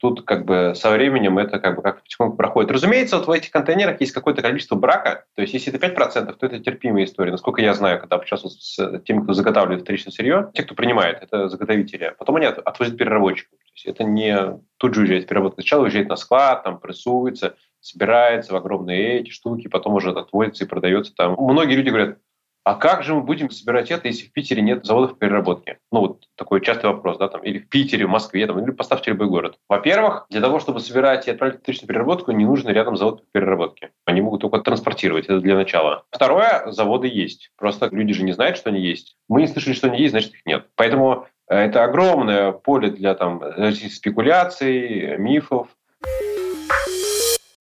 Тут 0.00 0.22
как 0.22 0.46
бы 0.46 0.72
со 0.74 0.90
временем 0.90 1.38
это 1.38 1.58
как 1.58 1.76
бы 1.76 1.82
как 1.82 2.02
потихоньку 2.02 2.36
проходит. 2.36 2.70
Разумеется, 2.70 3.18
вот 3.18 3.26
в 3.26 3.30
этих 3.30 3.50
контейнерах 3.50 4.00
есть 4.00 4.12
какое-то 4.12 4.40
количество 4.40 4.76
брака, 4.76 5.24
то 5.34 5.42
есть 5.42 5.52
если 5.52 5.74
это 5.74 5.84
5%, 5.84 6.32
то 6.32 6.46
это 6.46 6.60
терпимая 6.60 7.04
история. 7.04 7.32
Насколько 7.32 7.60
я 7.60 7.74
знаю, 7.74 8.00
когда 8.00 8.16
общался 8.16 8.48
с 8.48 9.00
теми, 9.04 9.22
кто 9.24 9.32
заготавливает 9.32 9.82
вторичное 9.82 10.12
сырье, 10.12 10.50
те, 10.54 10.62
кто 10.62 10.74
принимает, 10.74 11.18
это 11.22 11.48
заготовители. 11.48 12.14
Потом 12.18 12.36
они 12.36 12.46
отвозят 12.46 12.96
переработчикам. 12.96 13.58
То 13.58 13.72
есть 13.74 13.86
это 13.86 14.04
не 14.04 14.60
тут 14.78 14.94
же 14.94 15.02
уезжает 15.02 15.26
переработка. 15.26 15.60
Сначала 15.60 15.82
уезжает 15.82 16.08
на 16.08 16.16
склад, 16.16 16.62
там 16.62 16.78
прессуется, 16.78 17.56
собирается 17.80 18.52
в 18.52 18.56
огромные 18.56 19.20
эти 19.20 19.30
штуки, 19.30 19.68
потом 19.68 19.94
уже 19.94 20.10
отводится 20.10 20.64
и 20.64 20.68
продается 20.68 21.14
там. 21.14 21.34
Многие 21.38 21.74
люди 21.74 21.88
говорят, 21.88 22.18
а 22.68 22.74
как 22.74 23.02
же 23.02 23.14
мы 23.14 23.22
будем 23.22 23.48
собирать 23.48 23.90
это, 23.90 24.08
если 24.08 24.26
в 24.26 24.32
Питере 24.32 24.60
нет 24.60 24.84
заводов 24.84 25.18
переработки? 25.18 25.78
Ну, 25.90 26.00
вот 26.00 26.24
такой 26.36 26.60
частый 26.60 26.90
вопрос, 26.90 27.16
да, 27.16 27.28
там, 27.28 27.42
или 27.42 27.60
в 27.60 27.68
Питере, 27.70 28.04
в 28.04 28.10
Москве, 28.10 28.46
там, 28.46 28.62
или 28.62 28.70
поставьте 28.72 29.12
любой 29.12 29.28
город. 29.28 29.56
Во-первых, 29.70 30.26
для 30.28 30.42
того, 30.42 30.60
чтобы 30.60 30.80
собирать 30.80 31.26
и 31.26 31.30
отправить 31.30 31.60
вторичную 31.60 31.88
переработку, 31.88 32.30
не 32.32 32.44
нужно 32.44 32.68
рядом 32.68 32.98
завод 32.98 33.24
переработки. 33.32 33.88
Они 34.04 34.20
могут 34.20 34.42
только 34.42 34.58
транспортировать, 34.58 35.24
это 35.24 35.40
для 35.40 35.54
начала. 35.54 36.04
Второе, 36.10 36.70
заводы 36.70 37.08
есть. 37.08 37.52
Просто 37.56 37.88
люди 37.90 38.12
же 38.12 38.22
не 38.22 38.32
знают, 38.32 38.58
что 38.58 38.68
они 38.68 38.80
есть. 38.80 39.16
Мы 39.30 39.40
не 39.40 39.48
слышали, 39.48 39.72
что 39.72 39.86
они 39.86 40.00
есть, 40.00 40.10
значит, 40.10 40.34
их 40.34 40.44
нет. 40.44 40.66
Поэтому 40.74 41.26
э, 41.48 41.56
это 41.56 41.84
огромное 41.84 42.52
поле 42.52 42.90
для 42.90 43.14
там, 43.14 43.42
спекуляций, 43.72 45.16
мифов. 45.16 45.68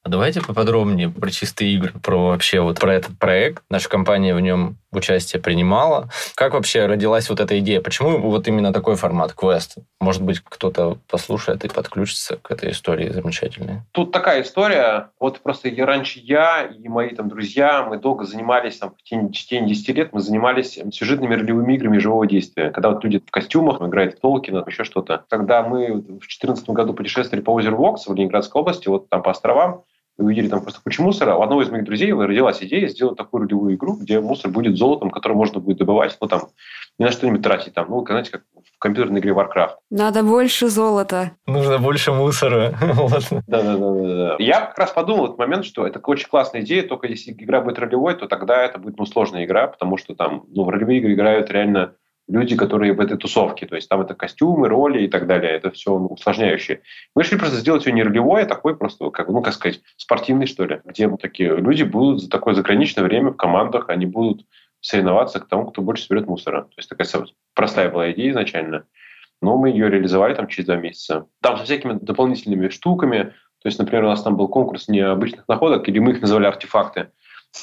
А 0.07 0.09
давайте 0.09 0.39
поподробнее 0.39 1.09
про 1.09 1.29
чистые 1.29 1.73
игры, 1.73 1.91
про 2.01 2.29
вообще 2.29 2.61
вот 2.61 2.79
про 2.79 2.93
этот 2.93 3.19
проект. 3.19 3.61
Наша 3.69 3.89
компания 3.89 4.33
в 4.33 4.39
нем 4.39 4.77
участие 4.93 5.41
принимала. 5.41 6.09
Как 6.33 6.53
вообще 6.53 6.85
родилась 6.85 7.29
вот 7.29 7.41
эта 7.41 7.59
идея? 7.59 7.81
Почему 7.81 8.17
вот 8.17 8.47
именно 8.47 8.71
такой 8.71 8.95
формат 8.95 9.33
квест? 9.33 9.75
Может 9.99 10.21
быть, 10.21 10.39
кто-то 10.39 10.97
послушает 11.09 11.65
и 11.65 11.67
подключится 11.67 12.37
к 12.37 12.51
этой 12.51 12.71
истории 12.71 13.09
замечательной. 13.09 13.81
Тут 13.91 14.13
такая 14.13 14.43
история. 14.43 15.09
Вот 15.19 15.41
просто 15.41 15.67
я, 15.67 15.85
раньше 15.85 16.21
я 16.23 16.63
и 16.63 16.87
мои 16.87 17.09
там 17.09 17.27
друзья, 17.27 17.83
мы 17.83 17.97
долго 17.97 18.23
занимались, 18.23 18.77
там, 18.77 18.91
в 18.91 19.03
течение, 19.03 19.27
в 19.27 19.31
течение 19.33 19.67
10 19.67 19.89
лет 19.89 20.13
мы 20.13 20.21
занимались 20.21 20.79
сюжетными 20.93 21.35
ролевыми 21.35 21.73
играми 21.73 21.97
живого 21.97 22.25
действия. 22.25 22.71
Когда 22.71 22.91
вот 22.91 23.03
люди 23.03 23.19
в 23.19 23.29
костюмах 23.29 23.81
играют 23.81 24.15
в 24.15 24.21
Толкина, 24.21 24.63
еще 24.65 24.85
что-то. 24.85 25.25
Когда 25.29 25.63
мы 25.63 25.95
в 25.95 26.05
2014 26.05 26.69
году 26.69 26.93
путешествовали 26.93 27.43
по 27.43 27.51
озеру 27.51 27.75
Вокс 27.75 28.07
в 28.07 28.13
Ленинградской 28.13 28.61
области, 28.61 28.87
вот 28.87 29.09
там 29.09 29.21
по 29.21 29.31
островам, 29.31 29.83
и 30.17 30.21
увидели 30.21 30.47
там 30.47 30.61
просто 30.61 30.81
кучу 30.83 31.03
муссора, 31.03 31.35
у 31.35 31.41
одного 31.41 31.61
из 31.61 31.69
моих 31.69 31.85
друзей 31.85 32.13
родилась 32.13 32.61
идея 32.63 32.87
сделать 32.87 33.17
такую 33.17 33.43
ролевую 33.43 33.75
игру, 33.75 33.95
где 33.95 34.19
мусор 34.19 34.51
будет 34.51 34.77
золотом, 34.77 35.11
который 35.11 35.33
можно 35.33 35.59
будет 35.59 35.77
добывать, 35.77 36.17
ну 36.19 36.27
там, 36.27 36.49
ни 36.97 37.03
на 37.03 37.11
что-нибудь 37.11 37.41
тратить, 37.41 37.73
там, 37.73 37.89
ну, 37.89 38.05
знаете, 38.05 38.31
как 38.31 38.43
в 38.77 38.79
компьютерной 38.79 39.19
игре 39.19 39.31
Warcraft. 39.31 39.75
Надо 39.89 40.23
больше 40.23 40.69
золота. 40.69 41.31
Нужно 41.45 41.77
больше 41.77 42.11
мусора. 42.11 42.75
Да-да-да. 43.47 44.35
Я 44.39 44.61
как 44.61 44.77
раз 44.77 44.91
подумал 44.91 45.21
в 45.21 45.25
этот 45.25 45.37
момент, 45.39 45.65
что 45.65 45.85
это 45.85 45.99
очень 45.99 46.27
классная 46.27 46.61
идея, 46.61 46.83
только 46.83 47.07
если 47.07 47.31
игра 47.31 47.61
будет 47.61 47.79
ролевой, 47.79 48.15
то 48.15 48.27
тогда 48.27 48.63
это 48.63 48.79
будет 48.79 48.97
ну, 48.97 49.05
сложная 49.05 49.45
игра, 49.45 49.67
потому 49.67 49.97
что 49.97 50.15
там 50.15 50.45
ну, 50.49 50.63
в 50.63 50.69
ролевые 50.69 50.99
игры 50.99 51.13
играют 51.13 51.49
реально 51.51 51.93
люди, 52.27 52.55
которые 52.55 52.93
в 52.93 52.99
этой 52.99 53.17
тусовке. 53.17 53.65
То 53.65 53.75
есть 53.75 53.89
там 53.89 54.01
это 54.01 54.13
костюмы, 54.13 54.67
роли 54.67 55.03
и 55.03 55.07
так 55.07 55.27
далее. 55.27 55.51
Это 55.51 55.71
все 55.71 55.97
ну, 55.97 56.07
усложняющее. 56.07 56.81
Мы 57.15 57.23
решили 57.23 57.39
просто 57.39 57.57
сделать 57.57 57.85
ее 57.85 57.93
не 57.93 58.03
ролевой, 58.03 58.43
а 58.43 58.45
такой 58.45 58.75
просто, 58.75 59.09
как, 59.11 59.29
ну, 59.29 59.41
как 59.41 59.53
сказать, 59.53 59.81
спортивный, 59.95 60.47
что 60.47 60.65
ли. 60.65 60.81
Где 60.85 61.07
вот 61.07 61.21
такие 61.21 61.55
люди 61.55 61.83
будут 61.83 62.21
за 62.21 62.29
такое 62.29 62.53
заграничное 62.53 63.03
время 63.03 63.31
в 63.31 63.37
командах, 63.37 63.89
они 63.89 64.05
будут 64.05 64.45
соревноваться 64.81 65.39
к 65.39 65.47
тому, 65.47 65.67
кто 65.67 65.81
больше 65.81 66.03
соберет 66.03 66.27
мусора. 66.27 66.63
То 66.63 66.73
есть 66.77 66.89
такая 66.89 67.07
простая 67.53 67.89
была 67.89 68.11
идея 68.11 68.31
изначально. 68.31 68.85
Но 69.41 69.57
мы 69.57 69.69
ее 69.69 69.89
реализовали 69.89 70.33
там 70.33 70.47
через 70.47 70.65
два 70.65 70.77
месяца. 70.77 71.27
Там 71.41 71.57
со 71.57 71.63
всякими 71.63 71.93
дополнительными 71.93 72.69
штуками. 72.69 73.33
То 73.61 73.69
есть, 73.69 73.79
например, 73.79 74.05
у 74.05 74.07
нас 74.07 74.23
там 74.23 74.35
был 74.35 74.47
конкурс 74.47 74.87
необычных 74.87 75.47
находок, 75.47 75.87
или 75.87 75.99
мы 75.99 76.11
их 76.11 76.21
называли 76.21 76.45
артефакты. 76.45 77.11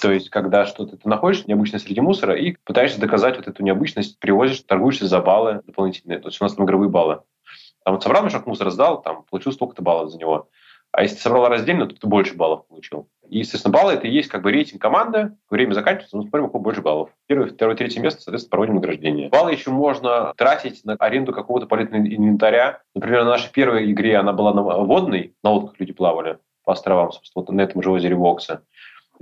То 0.00 0.12
есть, 0.12 0.30
когда 0.30 0.66
что-то 0.66 0.96
ты 0.96 1.08
находишь 1.08 1.46
необычное 1.46 1.80
среди 1.80 2.00
мусора 2.00 2.34
и 2.36 2.56
пытаешься 2.64 3.00
доказать 3.00 3.36
вот 3.36 3.46
эту 3.46 3.62
необычность, 3.62 4.18
привозишь, 4.18 4.60
торгуешься 4.60 5.06
за 5.06 5.20
баллы 5.20 5.62
дополнительные. 5.66 6.18
То 6.18 6.28
есть 6.28 6.40
у 6.40 6.44
нас 6.44 6.54
там 6.54 6.66
игровые 6.66 6.90
баллы. 6.90 7.20
Там 7.84 7.94
вот 7.94 8.02
собрал 8.02 8.24
мешок 8.24 8.46
мусора, 8.46 8.70
сдал, 8.70 9.02
там 9.02 9.24
получил 9.30 9.52
столько-то 9.52 9.82
баллов 9.82 10.10
за 10.10 10.18
него. 10.18 10.48
А 10.90 11.02
если 11.02 11.16
ты 11.16 11.22
собрал 11.22 11.48
раздельно, 11.48 11.86
то 11.86 11.96
ты 11.96 12.06
больше 12.06 12.36
баллов 12.36 12.68
получил. 12.68 13.08
И, 13.28 13.38
естественно, 13.38 13.72
баллы 13.72 13.94
это 13.94 14.06
и 14.06 14.12
есть 14.12 14.28
как 14.28 14.42
бы 14.42 14.52
рейтинг 14.52 14.80
команды. 14.80 15.36
Время 15.50 15.74
заканчивается, 15.74 16.16
мы 16.16 16.22
смотрим, 16.22 16.44
у 16.44 16.48
кого 16.48 16.62
больше 16.62 16.82
баллов. 16.82 17.10
Первое, 17.26 17.48
второе, 17.48 17.74
третье 17.74 18.00
место, 18.00 18.22
соответственно, 18.22 18.50
проводим 18.50 18.74
награждение. 18.76 19.28
Баллы 19.28 19.52
еще 19.52 19.70
можно 19.70 20.32
тратить 20.36 20.84
на 20.84 20.94
аренду 20.94 21.32
какого-то 21.32 21.66
полезного 21.66 22.00
инвентаря. 22.00 22.80
Например, 22.94 23.24
на 23.24 23.30
нашей 23.30 23.50
первой 23.50 23.90
игре 23.90 24.16
она 24.16 24.32
была 24.32 24.54
на 24.54 24.62
водной, 24.62 25.34
на 25.42 25.50
лодках 25.50 25.80
люди 25.80 25.92
плавали 25.92 26.38
по 26.62 26.72
островам, 26.72 27.10
собственно, 27.10 27.44
вот 27.44 27.52
на 27.52 27.60
этом 27.60 27.82
же 27.82 27.90
озере 27.90 28.14
Вокса. 28.14 28.62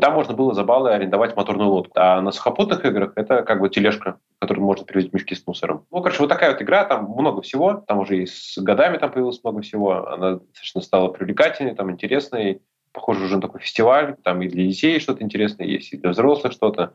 Там 0.00 0.14
можно 0.14 0.34
было 0.34 0.54
за 0.54 0.64
баллы 0.64 0.92
арендовать 0.92 1.36
моторную 1.36 1.68
лодку. 1.68 1.92
А 1.96 2.20
на 2.20 2.32
сухопутных 2.32 2.84
играх 2.84 3.12
это 3.16 3.42
как 3.42 3.60
бы 3.60 3.68
тележка, 3.68 4.18
которую 4.38 4.64
можно 4.64 4.86
перевозить 4.86 5.12
мешки 5.12 5.34
с 5.34 5.46
мусором. 5.46 5.86
Ну, 5.90 6.00
короче, 6.00 6.20
вот 6.20 6.28
такая 6.28 6.52
вот 6.52 6.62
игра, 6.62 6.84
там 6.84 7.04
много 7.10 7.42
всего. 7.42 7.84
Там 7.86 7.98
уже 7.98 8.22
и 8.22 8.26
с 8.26 8.56
годами 8.56 8.96
там 8.96 9.12
появилось 9.12 9.42
много 9.44 9.60
всего. 9.60 10.08
Она 10.08 10.36
достаточно 10.36 10.80
стала 10.80 11.08
привлекательной, 11.08 11.74
там 11.74 11.90
интересной. 11.90 12.62
Похоже 12.92 13.24
уже 13.24 13.36
на 13.36 13.42
такой 13.42 13.60
фестиваль. 13.60 14.16
Там 14.24 14.40
и 14.42 14.48
для 14.48 14.66
детей 14.66 14.98
что-то 14.98 15.22
интересное 15.22 15.66
есть, 15.66 15.92
и 15.92 15.98
для 15.98 16.10
взрослых 16.10 16.52
что-то, 16.52 16.94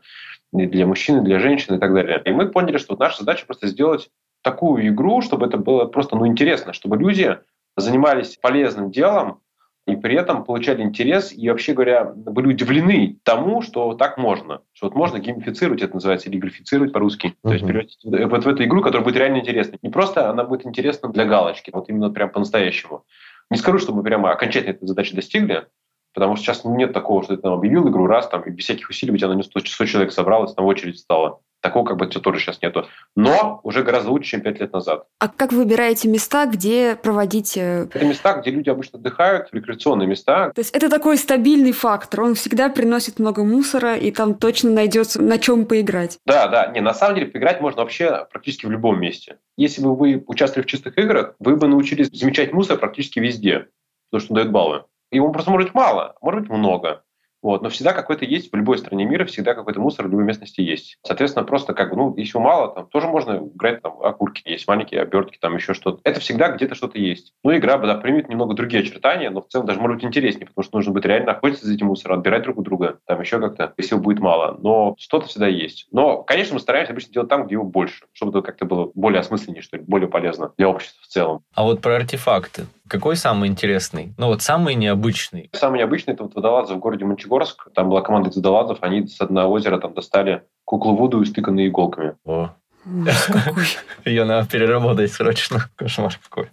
и 0.52 0.66
для 0.66 0.86
мужчин, 0.86 1.20
и 1.20 1.24
для 1.24 1.38
женщин 1.38 1.76
и 1.76 1.78
так 1.78 1.94
далее. 1.94 2.20
И 2.24 2.30
мы 2.32 2.48
поняли, 2.48 2.78
что 2.78 2.96
наша 2.96 3.18
задача 3.18 3.46
просто 3.46 3.68
сделать 3.68 4.10
такую 4.42 4.88
игру, 4.88 5.22
чтобы 5.22 5.46
это 5.46 5.56
было 5.56 5.84
просто 5.84 6.16
ну, 6.16 6.26
интересно, 6.26 6.72
чтобы 6.72 6.96
люди 6.96 7.38
занимались 7.76 8.36
полезным 8.36 8.90
делом, 8.90 9.40
и 9.88 9.96
при 9.96 10.16
этом 10.16 10.44
получали 10.44 10.82
интерес 10.82 11.32
и, 11.32 11.48
вообще 11.48 11.72
говоря, 11.72 12.04
были 12.04 12.48
удивлены 12.48 13.18
тому, 13.22 13.62
что 13.62 13.94
так 13.94 14.18
можно. 14.18 14.60
Что 14.74 14.86
вот 14.86 14.94
можно 14.94 15.18
геймифицировать, 15.18 15.80
это 15.80 15.94
называется, 15.94 16.28
или 16.28 16.38
графицировать 16.38 16.92
по-русски. 16.92 17.28
Uh-huh. 17.28 17.48
То 17.48 17.52
есть 17.54 17.66
превратить 17.66 17.98
вот 18.04 18.44
в 18.44 18.48
эту 18.48 18.64
игру, 18.64 18.82
которая 18.82 19.02
будет 19.02 19.16
реально 19.16 19.38
интересной. 19.38 19.78
Не 19.80 19.88
просто 19.88 20.28
она 20.28 20.44
будет 20.44 20.66
интересна 20.66 21.08
для 21.08 21.24
галочки, 21.24 21.70
вот 21.72 21.88
именно 21.88 22.10
прям 22.10 22.30
по-настоящему. 22.30 23.04
Не 23.50 23.56
скажу, 23.56 23.78
что 23.78 23.94
мы 23.94 24.02
прямо 24.02 24.30
окончательно 24.30 24.72
этой 24.72 24.86
задачи 24.86 25.14
достигли, 25.14 25.66
потому 26.12 26.36
что 26.36 26.44
сейчас 26.44 26.64
нет 26.66 26.92
такого, 26.92 27.22
что 27.22 27.36
ты 27.36 27.42
там 27.42 27.54
объявил 27.54 27.88
игру 27.88 28.06
раз, 28.06 28.28
там, 28.28 28.42
и 28.42 28.50
без 28.50 28.64
всяких 28.64 28.90
усилий 28.90 29.12
у 29.12 29.16
тебя 29.16 29.28
на 29.28 29.32
нее 29.32 29.44
100, 29.44 29.60
100 29.60 29.86
человек 29.86 30.12
собралось, 30.12 30.52
там 30.52 30.66
очередь 30.66 30.98
стала. 30.98 31.40
Такого 31.68 31.84
как 31.84 31.98
бы 31.98 32.06
тоже 32.06 32.40
сейчас 32.40 32.62
нету. 32.62 32.86
Но 33.14 33.60
уже 33.62 33.82
гораздо 33.82 34.10
лучше, 34.10 34.30
чем 34.30 34.40
пять 34.40 34.58
лет 34.58 34.72
назад. 34.72 35.04
А 35.18 35.28
как 35.28 35.52
вы 35.52 35.58
выбираете 35.58 36.08
места, 36.08 36.46
где 36.46 36.96
проводить... 36.96 37.58
Э, 37.58 37.88
это 37.92 38.06
места, 38.06 38.32
где 38.40 38.50
люди 38.50 38.70
обычно 38.70 38.98
отдыхают, 38.98 39.48
рекреационные 39.52 40.08
места. 40.08 40.50
То 40.54 40.60
есть 40.60 40.74
это 40.74 40.88
такой 40.88 41.18
стабильный 41.18 41.72
фактор. 41.72 42.22
Он 42.22 42.34
всегда 42.34 42.70
приносит 42.70 43.18
много 43.18 43.44
мусора, 43.44 43.96
и 43.96 44.10
там 44.10 44.34
точно 44.34 44.70
найдется 44.70 45.20
на 45.20 45.36
чем 45.36 45.66
поиграть. 45.66 46.18
Да, 46.24 46.48
да. 46.48 46.68
Не, 46.68 46.80
на 46.80 46.94
самом 46.94 47.16
деле 47.16 47.26
поиграть 47.26 47.60
можно 47.60 47.82
вообще 47.82 48.26
практически 48.32 48.64
в 48.64 48.70
любом 48.70 48.98
месте. 48.98 49.36
Если 49.58 49.82
бы 49.82 49.94
вы 49.94 50.24
участвовали 50.26 50.66
в 50.66 50.70
чистых 50.70 50.96
играх, 50.96 51.34
вы 51.38 51.56
бы 51.56 51.68
научились 51.68 52.08
замечать 52.18 52.54
мусор 52.54 52.78
практически 52.78 53.18
везде, 53.18 53.66
потому 54.10 54.24
что 54.24 54.32
он 54.32 54.36
дает 54.36 54.50
баллы. 54.50 54.84
Его 55.10 55.30
просто 55.32 55.50
может 55.50 55.68
быть 55.68 55.74
мало, 55.74 56.16
может 56.22 56.40
быть 56.40 56.50
много. 56.50 57.02
Вот, 57.42 57.62
но 57.62 57.68
всегда 57.68 57.92
какой-то 57.92 58.24
есть, 58.24 58.52
в 58.52 58.56
любой 58.56 58.78
стране 58.78 59.04
мира 59.04 59.24
всегда 59.24 59.54
какой-то 59.54 59.80
мусор 59.80 60.06
в 60.06 60.10
любой 60.10 60.24
местности 60.24 60.60
есть. 60.60 60.98
Соответственно, 61.06 61.44
просто 61.44 61.74
как 61.74 61.90
бы, 61.90 61.96
ну, 61.96 62.16
если 62.16 62.38
мало, 62.38 62.74
там 62.74 62.86
тоже 62.88 63.06
можно 63.06 63.36
играть, 63.54 63.82
там, 63.82 64.00
окурки 64.02 64.42
есть, 64.44 64.66
маленькие 64.66 65.02
обертки, 65.02 65.38
там 65.40 65.54
еще 65.54 65.74
что-то. 65.74 66.00
Это 66.04 66.20
всегда 66.20 66.50
где-то 66.50 66.74
что-то 66.74 66.98
есть. 66.98 67.32
Ну, 67.44 67.56
игра, 67.56 67.78
да, 67.78 67.94
примет 67.96 68.28
немного 68.28 68.54
другие 68.54 68.82
очертания, 68.82 69.30
но 69.30 69.40
в 69.40 69.48
целом 69.48 69.66
даже 69.66 69.80
может 69.80 69.96
быть 69.96 70.04
интереснее, 70.04 70.46
потому 70.46 70.64
что 70.64 70.76
нужно 70.76 70.92
быть 70.92 71.04
реально 71.04 71.32
охотиться 71.32 71.66
за 71.66 71.74
этим 71.74 71.86
мусором, 71.86 72.18
отбирать 72.18 72.42
друг 72.42 72.58
у 72.58 72.62
друга, 72.62 72.98
там 73.06 73.20
еще 73.20 73.40
как-то, 73.40 73.72
если 73.76 73.94
его 73.94 74.02
будет 74.02 74.20
мало. 74.20 74.56
Но 74.60 74.94
что-то 74.98 75.26
всегда 75.26 75.46
есть. 75.46 75.86
Но, 75.92 76.22
конечно, 76.22 76.54
мы 76.54 76.60
стараемся 76.60 76.92
обычно 76.92 77.12
делать 77.12 77.28
там, 77.28 77.46
где 77.46 77.54
его 77.54 77.64
больше, 77.64 78.06
чтобы 78.12 78.30
это 78.30 78.42
как-то 78.42 78.64
было 78.64 78.90
более 78.94 79.20
осмысленнее, 79.20 79.62
что 79.62 79.76
ли, 79.76 79.84
более 79.86 80.08
полезно 80.08 80.52
для 80.56 80.68
общества 80.68 81.00
в 81.02 81.06
целом. 81.06 81.42
А 81.54 81.64
вот 81.64 81.80
про 81.80 81.96
артефакты. 81.96 82.66
Какой 82.88 83.16
самый 83.16 83.48
интересный? 83.48 84.14
Ну, 84.16 84.28
вот 84.28 84.42
самый 84.42 84.74
необычный. 84.74 85.50
Самый 85.52 85.78
необычный– 85.78 86.14
это 86.14 86.24
вот 86.24 86.34
водолазы 86.34 86.74
в 86.74 86.78
городе 86.78 87.04
Мончегорск. 87.04 87.68
Там 87.74 87.90
была 87.90 88.00
команда 88.00 88.30
из 88.30 88.36
водолазов, 88.36 88.78
они 88.80 89.06
с 89.06 89.20
одного 89.20 89.52
озера 89.52 89.78
там 89.78 89.94
достали 89.94 90.42
куклу 90.64 90.96
Вуду, 90.96 91.22
истыканную 91.22 91.68
иголками. 91.68 92.14
О. 92.24 92.50
Ее 94.04 94.24
надо 94.24 94.48
переработать 94.48 95.12
срочно. 95.12 95.68
Кошмар 95.76 96.18
какой. 96.22 96.48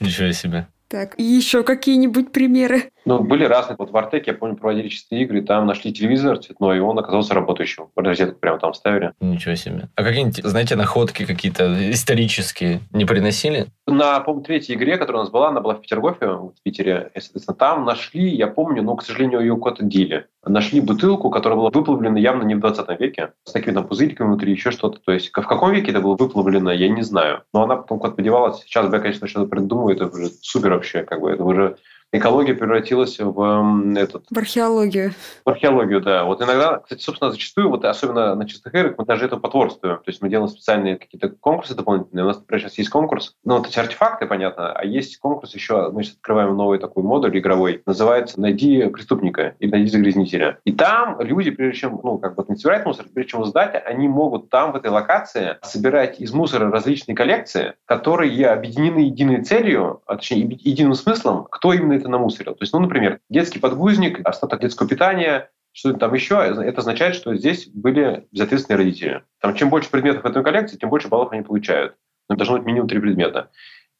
Ничего 0.00 0.32
себе. 0.32 0.66
Так, 0.88 1.18
и 1.18 1.22
еще 1.22 1.62
какие-нибудь 1.62 2.32
примеры? 2.32 2.90
Ну, 3.04 3.22
были 3.22 3.44
разные. 3.44 3.76
Вот 3.78 3.90
в 3.90 3.96
Артеке, 3.96 4.32
я 4.32 4.36
помню, 4.36 4.56
проводили 4.56 4.88
чистые 4.88 5.22
игры, 5.22 5.38
и 5.38 5.42
там 5.42 5.66
нашли 5.66 5.92
телевизор 5.92 6.38
цветной, 6.38 6.78
и 6.78 6.80
он 6.80 6.98
оказался 6.98 7.34
работающим. 7.34 7.88
Розетку 7.96 8.38
прямо 8.38 8.58
там 8.58 8.74
ставили. 8.74 9.12
Ничего 9.20 9.54
себе. 9.54 9.88
А 9.94 10.02
какие-нибудь, 10.02 10.42
знаете, 10.44 10.76
находки 10.76 11.24
какие-то 11.24 11.90
исторические 11.90 12.80
не 12.92 13.04
приносили? 13.04 13.66
На, 13.86 14.20
по 14.20 14.40
третьей 14.40 14.76
игре, 14.76 14.96
которая 14.96 15.22
у 15.22 15.24
нас 15.24 15.32
была, 15.32 15.48
она 15.48 15.60
была 15.60 15.74
в 15.74 15.82
Петергофе, 15.82 16.26
в 16.28 16.54
Питере, 16.62 17.10
и, 17.14 17.20
соответственно, 17.20 17.56
там 17.56 17.84
нашли, 17.84 18.28
я 18.34 18.46
помню, 18.46 18.82
но, 18.82 18.96
к 18.96 19.04
сожалению, 19.04 19.40
ее 19.40 19.56
куда-то 19.56 19.84
дели. 19.84 20.26
Нашли 20.46 20.80
бутылку, 20.80 21.30
которая 21.30 21.58
была 21.58 21.70
выплавлена 21.70 22.18
явно 22.18 22.44
не 22.44 22.54
в 22.54 22.60
20 22.60 23.00
веке, 23.00 23.32
с 23.44 23.52
такими 23.52 23.74
там 23.74 23.86
пузырьками 23.86 24.28
внутри, 24.28 24.52
еще 24.52 24.70
что-то. 24.70 25.00
То 25.04 25.12
есть 25.12 25.28
в 25.28 25.32
каком 25.32 25.72
веке 25.72 25.90
это 25.90 26.00
было 26.00 26.16
выплавлено, 26.16 26.72
я 26.72 26.88
не 26.88 27.02
знаю. 27.02 27.42
Но 27.52 27.62
она 27.64 27.76
потом 27.76 27.98
куда-то 27.98 28.16
подевалась. 28.16 28.60
Сейчас 28.62 28.86
бы 28.88 28.96
я, 28.96 29.02
конечно, 29.02 29.26
что-то 29.26 29.46
придумаю, 29.46 29.94
это 29.94 30.06
уже 30.06 30.30
супер 30.40 30.72
вообще, 30.72 31.02
как 31.02 31.20
бы, 31.20 31.30
это 31.30 31.44
уже 31.44 31.76
экология 32.16 32.54
превратилась 32.54 33.18
в 33.18 33.96
этот... 33.96 34.26
В 34.30 34.38
археологию. 34.38 35.12
В 35.44 35.50
археологию, 35.50 36.00
да. 36.00 36.24
Вот 36.24 36.40
иногда, 36.42 36.78
кстати, 36.78 37.02
собственно, 37.02 37.30
зачастую, 37.30 37.70
вот 37.70 37.84
особенно 37.84 38.34
на 38.34 38.48
чистых 38.48 38.74
играх, 38.74 38.94
мы 38.98 39.04
даже 39.04 39.26
это 39.26 39.36
потворствуем. 39.36 39.96
То 39.96 40.04
есть 40.06 40.22
мы 40.22 40.28
делаем 40.28 40.48
специальные 40.48 40.96
какие-то 40.96 41.28
конкурсы 41.28 41.74
дополнительные. 41.74 42.24
У 42.24 42.28
нас, 42.28 42.38
например, 42.38 42.62
сейчас 42.62 42.78
есть 42.78 42.90
конкурс, 42.90 43.34
ну, 43.44 43.58
вот 43.58 43.66
эти 43.66 43.78
артефакты, 43.78 44.26
понятно, 44.26 44.72
а 44.72 44.84
есть 44.84 45.18
конкурс 45.18 45.54
еще, 45.54 45.90
мы 45.90 46.02
сейчас 46.02 46.16
открываем 46.16 46.56
новый 46.56 46.78
такой 46.78 47.02
модуль 47.02 47.38
игровой, 47.38 47.82
называется 47.86 48.40
«Найди 48.40 48.86
преступника» 48.86 49.54
или 49.58 49.70
«Найди 49.70 49.88
загрязнителя». 49.88 50.58
И 50.64 50.72
там 50.72 51.20
люди, 51.20 51.50
прежде 51.50 51.80
чем, 51.80 52.00
ну, 52.02 52.18
как 52.18 52.36
бы 52.36 52.44
не 52.48 52.56
собирать 52.56 52.86
мусор, 52.86 53.06
прежде 53.12 53.30
чем 53.30 53.44
сдать, 53.44 53.82
они 53.86 54.08
могут 54.08 54.50
там, 54.50 54.72
в 54.72 54.76
этой 54.76 54.90
локации, 54.90 55.56
собирать 55.62 56.20
из 56.20 56.32
мусора 56.32 56.70
различные 56.70 57.14
коллекции, 57.16 57.74
которые 57.86 58.48
объединены 58.48 59.00
единой 59.00 59.42
целью, 59.42 60.02
а 60.06 60.16
точнее, 60.16 60.58
единым 60.62 60.94
смыслом, 60.94 61.46
кто 61.50 61.72
именно 61.72 62.03
это 62.04 62.10
намусорил. 62.10 62.54
То 62.54 62.62
есть, 62.62 62.72
ну, 62.72 62.80
например, 62.80 63.20
детский 63.30 63.58
подгузник, 63.58 64.20
остаток 64.26 64.60
детского 64.60 64.88
питания, 64.88 65.50
что-то 65.72 65.98
там 65.98 66.14
еще, 66.14 66.36
это 66.36 66.78
означает, 66.80 67.16
что 67.16 67.34
здесь 67.34 67.66
были 67.66 68.28
безответственные 68.30 68.78
родители. 68.78 69.22
Там 69.40 69.54
чем 69.56 69.70
больше 69.70 69.90
предметов 69.90 70.22
в 70.22 70.26
этой 70.26 70.44
коллекции, 70.44 70.76
тем 70.76 70.90
больше 70.90 71.08
баллов 71.08 71.32
они 71.32 71.42
получают. 71.42 71.96
Но 72.28 72.36
должно 72.36 72.58
быть 72.58 72.66
минимум 72.66 72.88
три 72.88 73.00
предмета. 73.00 73.50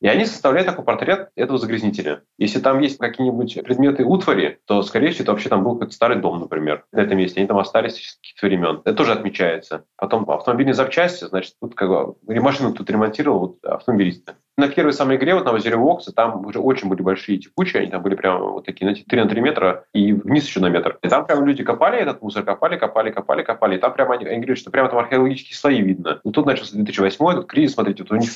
И 0.00 0.06
они 0.06 0.26
составляют 0.26 0.68
такой 0.68 0.84
портрет 0.84 1.30
этого 1.34 1.58
загрязнителя. 1.58 2.24
Если 2.36 2.60
там 2.60 2.80
есть 2.80 2.98
какие-нибудь 2.98 3.54
предметы 3.64 4.04
утвари, 4.04 4.60
то, 4.66 4.82
скорее 4.82 5.10
всего, 5.10 5.22
это 5.22 5.32
вообще 5.32 5.48
там 5.48 5.64
был 5.64 5.74
какой-то 5.74 5.94
старый 5.94 6.20
дом, 6.20 6.40
например, 6.40 6.84
на 6.92 7.00
этом 7.00 7.16
месте. 7.16 7.40
Они 7.40 7.48
там 7.48 7.58
остались 7.58 7.96
с 7.96 8.16
каких-то 8.16 8.46
времен. 8.46 8.82
Это 8.84 8.94
тоже 8.94 9.12
отмечается. 9.12 9.84
Потом 9.96 10.28
автомобильные 10.30 10.74
запчасти, 10.74 11.24
значит, 11.24 11.54
тут 11.60 11.74
как 11.74 11.88
бы 11.88 12.16
машину 12.40 12.74
тут 12.74 12.90
ремонтировал 12.90 13.38
вот, 13.38 13.64
автомобилисты. 13.64 14.34
На 14.56 14.68
первой 14.68 14.92
самой 14.92 15.16
игре, 15.16 15.34
вот 15.34 15.44
на 15.44 15.52
озере 15.52 15.76
Вокса, 15.76 16.12
там 16.12 16.46
уже 16.46 16.60
очень 16.60 16.88
были 16.88 17.02
большие 17.02 17.38
текучие, 17.38 17.82
они 17.82 17.90
там 17.90 18.02
были 18.02 18.14
прямо 18.14 18.38
вот 18.38 18.64
такие, 18.64 18.86
знаете, 18.86 19.04
3 19.08 19.22
на 19.22 19.28
3 19.28 19.40
метра 19.40 19.84
и 19.92 20.12
вниз 20.12 20.46
еще 20.46 20.60
на 20.60 20.68
метр. 20.68 20.96
И 21.02 21.08
там 21.08 21.26
прямо 21.26 21.44
люди 21.44 21.64
копали 21.64 21.98
этот 21.98 22.22
мусор, 22.22 22.44
копали, 22.44 22.76
копали, 22.76 23.10
копали, 23.10 23.42
копали. 23.42 23.76
И 23.76 23.80
там 23.80 23.92
прямо 23.92 24.14
они, 24.14 24.26
они 24.26 24.38
говорят, 24.38 24.58
что 24.58 24.70
прямо 24.70 24.88
там 24.88 24.98
археологические 24.98 25.56
слои 25.56 25.80
видно. 25.80 26.20
Ну 26.22 26.30
тут 26.30 26.46
начался 26.46 26.76
2008 26.76 27.16
тут 27.18 27.46
кризис, 27.46 27.74
смотрите, 27.74 28.04
вот 28.04 28.12
у 28.12 28.16
них 28.16 28.30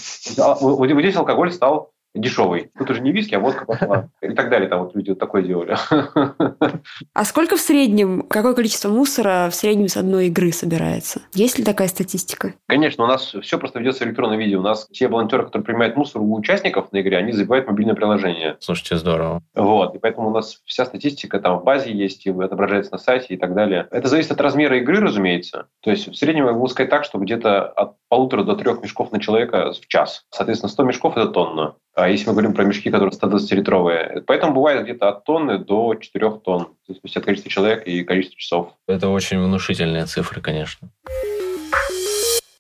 вот 0.61 0.89
здесь 0.89 1.17
алкоголь 1.17 1.53
стал 1.53 1.93
дешевый. 2.15 2.71
Тут 2.79 2.91
уже 2.91 3.01
не 3.01 3.13
виски, 3.13 3.35
а 3.35 3.41
водка 3.41 3.65
пошла. 3.65 4.09
И 4.21 4.35
так 4.35 4.51
далее. 4.51 4.69
Там 4.69 4.85
вот 4.85 4.95
люди 4.95 5.11
вот 5.11 5.19
такое 5.19 5.43
делали. 5.43 5.77
А 7.15 7.25
сколько 7.25 7.57
в 7.57 7.61
среднем, 7.61 8.23
какое 8.23 8.55
количество 8.55 8.89
мусора 8.89 9.49
в 9.51 9.55
среднем 9.55 9.89
с 9.89 9.97
одной 9.97 10.27
игры 10.27 10.53
собирается? 10.53 11.23
Есть 11.35 11.59
ли 11.59 11.65
такая 11.65 11.89
статистика? 11.89 12.55
Конечно, 12.67 13.05
у 13.05 13.07
нас 13.07 13.35
все 13.43 13.59
просто 13.59 13.79
ведется 13.79 14.05
в 14.05 14.09
электронном 14.09 14.39
виде. 14.39 14.57
У 14.57 14.63
нас 14.63 14.89
все 14.91 15.09
волонтеры, 15.09 15.45
которые 15.45 15.65
принимают 15.65 15.97
мусор 15.97 16.23
у 16.23 16.35
участников 16.35 16.93
на 16.93 17.01
игре, 17.01 17.19
они 17.19 17.33
забивают 17.33 17.67
мобильное 17.67 17.95
приложение. 17.95 18.57
Слушайте, 18.61 18.97
здорово. 18.97 19.43
Вот. 19.55 19.95
И 19.95 19.99
поэтому 19.99 20.29
у 20.29 20.33
нас 20.33 20.61
вся 20.65 20.85
статистика 20.85 21.41
там 21.41 21.59
в 21.59 21.65
базе 21.65 21.93
есть, 21.93 22.27
и 22.27 22.31
отображается 22.31 22.93
на 22.93 22.99
сайте 22.99 23.35
и 23.35 23.37
так 23.37 23.55
далее. 23.55 23.87
Это 23.91 24.09
зависит 24.09 24.33
от 24.33 24.41
размера 24.41 24.79
игры, 24.79 25.01
разумеется. 25.01 25.67
То 25.81 25.91
есть 25.91 26.09
в 26.09 26.15
среднем 26.15 26.47
я 26.47 26.53
могу 26.53 26.69
сказать 26.69 26.91
так, 26.91 27.05
что 27.05 27.19
где-то 27.19 27.67
от 27.67 27.97
полутора 28.09 28.43
до 28.43 28.55
трех 28.55 28.83
мешков 28.83 29.13
на 29.13 29.21
человека 29.21 29.73
в 29.73 29.87
час. 29.87 30.25
Соответственно, 30.31 30.71
100 30.71 30.83
мешков– 30.85 31.17
это 31.17 31.29
тонна. 31.29 31.75
А 31.95 32.09
если 32.09 32.27
мы 32.27 32.33
говорим 32.33 32.55
про 32.55 32.65
мешки, 32.65 32.91
которые 32.91 33.11
120-литровые, 33.11 34.23
поэтому 34.27 34.55
бывает 34.55 34.85
где-то 34.85 35.09
от 35.09 35.25
тонны 35.25 35.59
до 35.59 35.95
4 35.95 36.31
тонн, 36.45 36.69
в 36.85 36.87
зависимости 36.87 37.19
от 37.19 37.25
количества 37.25 37.51
человек 37.51 37.87
и 37.87 38.05
количества 38.05 38.39
часов. 38.39 38.73
Это 38.87 39.09
очень 39.09 39.39
внушительные 39.39 40.07
цифры, 40.07 40.41
конечно. 40.41 40.91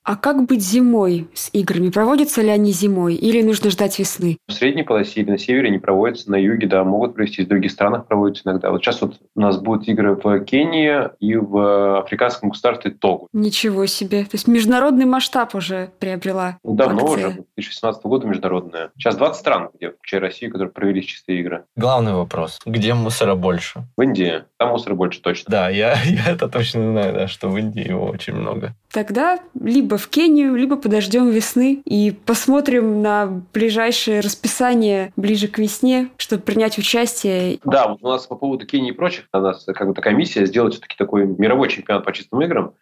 А 0.09 0.17
как 0.17 0.47
быть 0.47 0.63
зимой 0.63 1.29
с 1.35 1.51
играми? 1.53 1.91
Проводятся 1.91 2.41
ли 2.41 2.49
они 2.49 2.73
зимой 2.73 3.15
или 3.15 3.43
нужно 3.43 3.69
ждать 3.69 3.99
весны? 3.99 4.39
В 4.49 4.55
средней 4.55 4.83
полосе 4.83 5.21
или 5.21 5.33
на 5.33 5.37
севере 5.37 5.69
не 5.69 5.79
проводятся, 5.79 6.31
на 6.31 6.37
юге, 6.37 6.67
да, 6.67 6.83
могут 6.83 7.15
провести, 7.15 7.45
в 7.45 7.49
других 7.49 7.71
странах 7.71 8.07
проводятся 8.07 8.45
иногда. 8.47 8.71
Вот 8.71 8.83
сейчас 8.83 9.03
вот 9.03 9.21
у 9.35 9.41
нас 9.43 9.59
будут 9.59 9.87
игры 9.87 10.15
в 10.15 10.41
Кении 10.47 11.11
и 11.21 11.37
в 11.37 11.99
африканском 11.99 12.49
государстве 12.49 12.93
Тогу. 12.93 13.29
Ничего 13.35 13.85
себе. 13.85 14.23
То 14.23 14.31
есть 14.33 14.49
международный 14.49 15.05
масштаб 15.05 15.55
уже 15.55 15.91
приобрела 15.99 16.57
Давно 16.65 17.03
акция. 17.05 17.27
уже, 17.29 17.45
2016 17.57 18.03
года 18.05 18.27
международная. 18.27 18.91
Сейчас 18.97 19.15
20 19.15 19.39
стран, 19.39 19.69
где 19.75 19.91
включая 19.91 20.23
Россию, 20.23 20.53
которые 20.53 20.73
провели 20.73 21.03
чистые 21.03 21.41
игры. 21.41 21.65
Главный 21.77 22.15
вопрос. 22.15 22.61
Где 22.65 22.95
мусора 22.95 23.35
больше? 23.35 23.85
В 23.95 24.01
Индии. 24.01 24.45
Там 24.57 24.71
мусора 24.71 24.95
больше 24.95 25.21
точно. 25.21 25.51
Да, 25.51 25.69
я, 25.69 25.99
я 26.05 26.33
это 26.33 26.49
точно 26.49 26.93
знаю, 26.93 27.13
да, 27.13 27.29
что 27.29 27.51
в 27.51 27.59
Индии 27.59 27.87
его 27.87 28.07
очень 28.07 28.33
много. 28.33 28.73
Тогда 28.91 29.39
либо 29.53 29.98
в 29.99 30.09
Кению, 30.09 30.55
либо 30.57 30.77
подождем 30.77 31.29
весны 31.31 31.83
и 31.85 32.11
посмотрим 32.25 33.03
на 33.03 33.43
ближайшее 33.53 34.21
расписание 34.21 35.13
ближе 35.17 35.49
к 35.49 35.59
весне, 35.59 36.09
чтобы 36.17 36.43
принять 36.43 36.79
участие. 36.79 37.59
Да, 37.65 37.89
вот 37.89 37.99
у 38.03 38.09
нас 38.09 38.27
по 38.27 38.37
поводу 38.37 38.65
Кении 38.67 38.91
и 38.91 38.95
прочих, 38.95 39.25
у 39.33 39.39
нас 39.39 39.65
как 39.65 39.89
бы 39.89 39.95
такая 39.95 40.15
миссия 40.15 40.47
сделать 40.47 40.75
все-таки 40.75 40.97
такой 40.97 41.27
мировой 41.27 41.69
чемпионат 41.69 42.05
по 42.05 42.13
чистым 42.13 42.41
играм. 42.43 42.73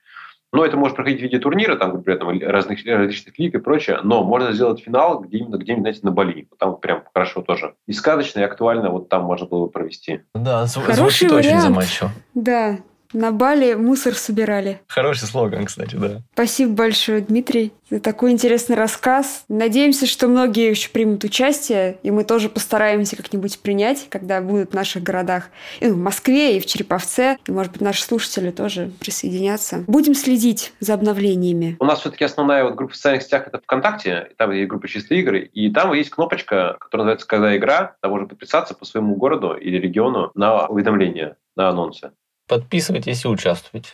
Но 0.53 0.65
это 0.65 0.77
может 0.77 0.97
проходить 0.97 1.19
в 1.19 1.23
виде 1.25 1.39
турнира, 1.41 1.75
там, 1.77 1.95
например, 1.95 2.19
там, 2.21 2.41
разных, 2.41 2.79
различных 2.87 3.37
лиг 3.39 3.55
и 3.57 3.59
прочее, 3.59 3.99
но 4.05 4.23
можно 4.23 4.53
сделать 4.53 4.81
финал 4.81 5.19
где 5.21 5.39
именно, 5.39 5.57
где 5.57 5.75
знаете, 5.77 6.01
на 6.05 6.13
Бали. 6.13 6.49
Там 6.59 6.77
прям 6.77 7.03
хорошо 7.13 7.43
тоже. 7.43 7.75
И 7.87 7.93
сказочно, 7.93 8.41
и 8.41 8.43
актуально 8.45 8.91
вот 8.91 9.09
там 9.09 9.25
можно 9.25 9.47
было 9.47 9.67
бы 9.67 9.71
провести. 9.71 10.21
Да, 10.35 10.65
зв- 10.65 10.81
Хороший 10.83 10.95
звучит 10.97 11.33
очень 11.33 11.49
вариант. 11.49 11.63
заманчиво. 11.65 12.11
Да, 12.35 12.79
на 13.17 13.33
Бали 13.33 13.75
мусор 13.75 14.15
собирали. 14.15 14.81
Хороший 14.89 15.27
слоган, 15.27 15.65
кстати, 15.65 15.97
да. 15.97 16.21
Спасибо 16.35 16.73
большое, 16.73 17.23
Дмитрий, 17.23 17.73
за 17.91 17.99
такой 17.99 18.33
интересный 18.33 18.77
рассказ. 18.77 19.45
Надеемся, 19.49 20.07
что 20.07 20.29
многие 20.29 20.69
еще 20.69 20.91
примут 20.91 21.25
участие, 21.25 21.97
и 22.03 22.11
мы 22.11 22.25
тоже 22.25 22.51
постараемся 22.51 23.17
как-нибудь 23.17 23.59
принять, 23.61 24.07
когда 24.11 24.41
будут 24.43 24.73
в 24.73 24.75
наших 24.75 25.03
городах. 25.03 25.49
И 25.81 25.89
в 25.89 25.97
Москве, 25.97 26.57
и 26.57 26.61
в 26.61 26.67
Череповце. 26.67 27.39
И, 27.47 27.53
может 27.53 27.73
быть, 27.73 27.81
наши 27.81 28.03
слушатели 28.03 28.51
тоже 28.51 28.93
присоединятся. 29.01 29.85
Будем 29.87 30.15
следить 30.15 30.75
за 30.81 30.93
обновлениями. 30.95 31.77
У 31.81 31.87
нас 31.87 32.01
все-таки 32.01 32.25
основная 32.25 32.65
вот 32.65 32.75
группа 32.75 32.93
в 32.93 32.97
социальных 32.97 33.23
сетях 33.23 33.47
это 33.47 33.59
ВКонтакте, 33.61 34.29
и 34.31 34.35
там 34.35 34.51
есть 34.53 34.69
группа 34.69 34.89
«Чистые 34.89 35.23
игры», 35.23 35.41
и 35.41 35.71
там 35.71 35.93
есть 35.95 36.11
кнопочка, 36.11 36.77
которая 36.81 37.07
называется 37.07 37.27
«Когда 37.27 37.57
игра», 37.57 37.97
там 38.03 38.11
можно 38.11 38.27
подписаться 38.27 38.75
по 38.75 38.85
своему 38.85 39.15
городу 39.17 39.55
или 39.55 39.79
региону 39.79 40.33
на 40.35 40.67
уведомления, 40.67 41.37
на 41.57 41.71
анонсы. 41.71 42.11
Подписывайтесь 42.47 43.25
и 43.25 43.29
участвуйте. 43.29 43.91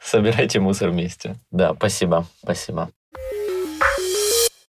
Собирайте 0.00 0.60
мусор 0.60 0.90
вместе. 0.90 1.36
Да, 1.50 1.74
спасибо, 1.74 2.26
спасибо. 2.42 2.90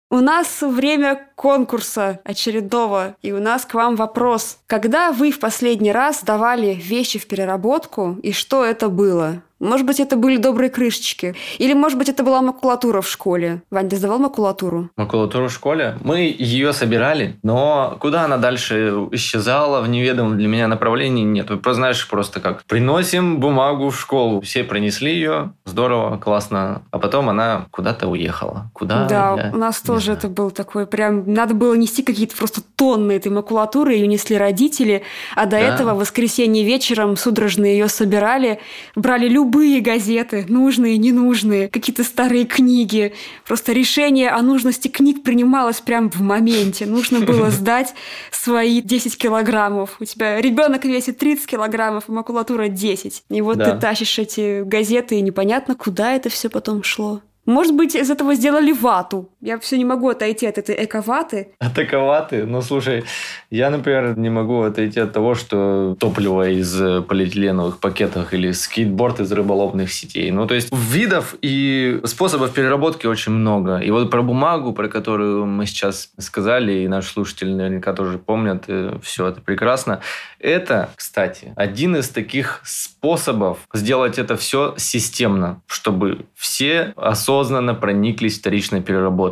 У 0.10 0.22
нас 0.22 0.62
время 0.62 1.28
конкурса 1.36 2.22
очередного, 2.24 3.18
и 3.22 3.34
у 3.34 3.42
нас 3.42 3.66
к 3.66 3.74
вам 3.74 3.98
вопрос. 3.98 4.58
Когда 4.66 5.12
вы 5.12 5.32
в 5.32 5.40
последний 5.40 5.92
раз 5.92 6.24
давали 6.24 6.74
вещи 6.74 7.20
в 7.20 7.28
переработку, 7.28 8.18
и 8.24 8.32
что 8.32 8.64
это 8.64 8.88
было? 8.88 9.44
Может 9.60 9.86
быть, 9.86 10.00
это 10.00 10.15
были 10.15 10.38
добрые 10.38 10.70
крышечки. 10.70 11.36
Или, 11.58 11.74
может 11.74 11.98
быть, 11.98 12.10
это 12.10 12.24
была 12.24 12.41
макулатура 12.41 13.02
в 13.02 13.08
школе. 13.10 13.62
Вань, 13.72 13.89
ты 13.89 13.96
сдавал 13.98 14.20
макулатуру? 14.20 14.89
Макулатуру 14.98 15.48
в 15.48 15.52
школе. 15.52 15.98
Мы 16.04 16.36
ее 16.38 16.74
собирали, 16.74 17.38
но 17.43 17.98
куда 18.00 18.24
она 18.26 18.38
дальше 18.38 18.93
исчезала 19.12 19.82
в 19.82 19.89
неведомом 19.89 20.38
для 20.38 20.48
меня 20.48 20.67
направлении, 20.67 21.24
нет. 21.24 21.50
Вы 21.50 21.58
просто 21.58 21.78
знаешь, 21.78 22.08
просто 22.08 22.39
как 22.39 22.63
приносим 22.65 23.39
бумагу 23.39 23.89
в 23.89 24.00
школу. 24.00 24.41
Все 24.41 24.63
принесли 24.63 25.12
ее, 25.13 25.54
здорово, 25.65 26.17
классно. 26.17 26.82
А 26.91 27.00
потом 27.00 27.30
она 27.30 27.65
куда-то 27.72 28.08
уехала. 28.08 28.70
Куда? 28.74 29.06
да, 29.08 29.52
у 29.54 29.58
нас 29.58 29.80
тоже 29.82 30.06
знаю. 30.06 30.17
это 30.20 30.28
был 30.30 30.52
такой 30.52 30.86
прям... 30.88 31.32
Надо 31.32 31.54
было 31.54 31.74
нести 31.76 32.04
какие-то 32.04 32.36
просто 32.36 32.62
тонны 32.76 33.13
этой 33.13 33.32
макулатуры, 33.32 33.93
ее 33.93 34.08
несли 34.08 34.38
родители, 34.38 35.04
а 35.36 35.46
до 35.46 35.52
Да. 35.52 35.60
этого 35.60 35.93
в 35.93 36.00
воскресенье 36.00 36.63
вечером 36.63 37.17
судорожно 37.17 37.65
ее 37.65 37.88
собирали, 37.88 38.60
брали 38.96 39.28
любые 39.48 39.80
газеты, 39.80 40.46
нужные, 40.50 40.98
ненужные, 40.98 41.70
какие-то 41.70 42.04
старые 42.04 42.44
книги. 42.46 43.14
Просто 43.46 43.72
решение 43.72 44.30
о 44.30 44.42
нужности 44.42 44.90
книг 44.90 45.24
принималось 45.24 45.80
прям 45.80 46.10
в 46.10 46.20
моменте. 46.22 46.86
Нужно 46.86 47.22
было 47.22 47.50
сдать 47.52 47.94
свои 48.32 48.82
10 48.82 49.18
килограммов. 49.18 49.96
У 50.02 50.06
тебя 50.06 50.42
ребенок 50.42 50.84
весит 50.84 51.18
30 51.18 51.46
килограммов, 51.48 52.04
а 52.08 52.12
макулатура 52.12 52.68
10. 52.68 53.24
И 53.30 53.42
вот 53.42 53.58
Да. 53.58 53.72
ты 53.72 53.80
тащишь 53.80 54.20
эти 54.20 54.64
газеты, 54.64 55.16
и 55.16 55.22
непонятно, 55.22 55.76
куда 55.76 56.12
это 56.14 56.30
все 56.30 56.50
потом 56.50 56.84
шло. 56.84 57.22
Может 57.46 57.74
быть, 57.74 57.96
из 57.96 58.12
этого 58.12 58.36
сделали 58.36 58.74
вату. 58.74 59.30
Я 59.48 59.58
все 59.60 59.78
не 59.78 59.86
могу 59.86 60.10
отойти 60.10 60.46
от 60.46 60.58
этой 60.58 60.76
эко-ваты. 60.84 61.54
Атаковаты? 61.60 62.46
Ну, 62.46 62.62
слушай, 62.62 63.06
я, 63.50 63.70
например, 63.70 64.18
не 64.18 64.30
могу 64.30 64.64
отойти 64.64 65.00
от 65.00 65.14
того, 65.14 65.36
что 65.36 65.96
топливо 66.02 66.50
из 66.50 66.82
э, 66.82 67.02
полиэтиленовых 67.02 67.80
пакетов 67.80 68.34
или 68.34 68.52
скейтборд 68.52 69.22
из 69.22 69.32
рыболовных 69.32 69.94
сетей. 69.94 70.32
Ну, 70.32 70.48
то 70.48 70.54
есть 70.54 70.68
видов 70.74 71.36
и 71.42 72.02
способов 72.04 72.52
переработки 72.52 73.08
очень 73.08 73.32
много. 73.32 73.78
И 73.78 73.90
вот 73.90 74.12
про 74.12 74.22
бумагу, 74.22 74.74
про 74.74 74.90
которую 74.90 75.46
мы 75.46 75.66
сейчас 75.66 76.10
сказали, 76.20 76.84
и 76.84 76.90
наши 76.90 77.14
слушатели 77.14 77.54
наверняка 77.54 77.94
тоже 77.94 78.18
помнят, 78.18 78.66
все 79.02 79.28
это 79.28 79.40
прекрасно. 79.40 80.02
Это, 80.40 80.90
кстати, 80.98 81.54
один 81.56 81.96
из 81.96 82.10
таких 82.10 82.60
способов 82.66 83.60
сделать 83.74 84.20
это 84.20 84.36
все 84.36 84.74
системно, 84.78 85.62
чтобы 85.68 86.26
все 86.36 86.94
осознанно 86.98 87.74
прониклись 87.76 88.40
вторичной 88.40 88.82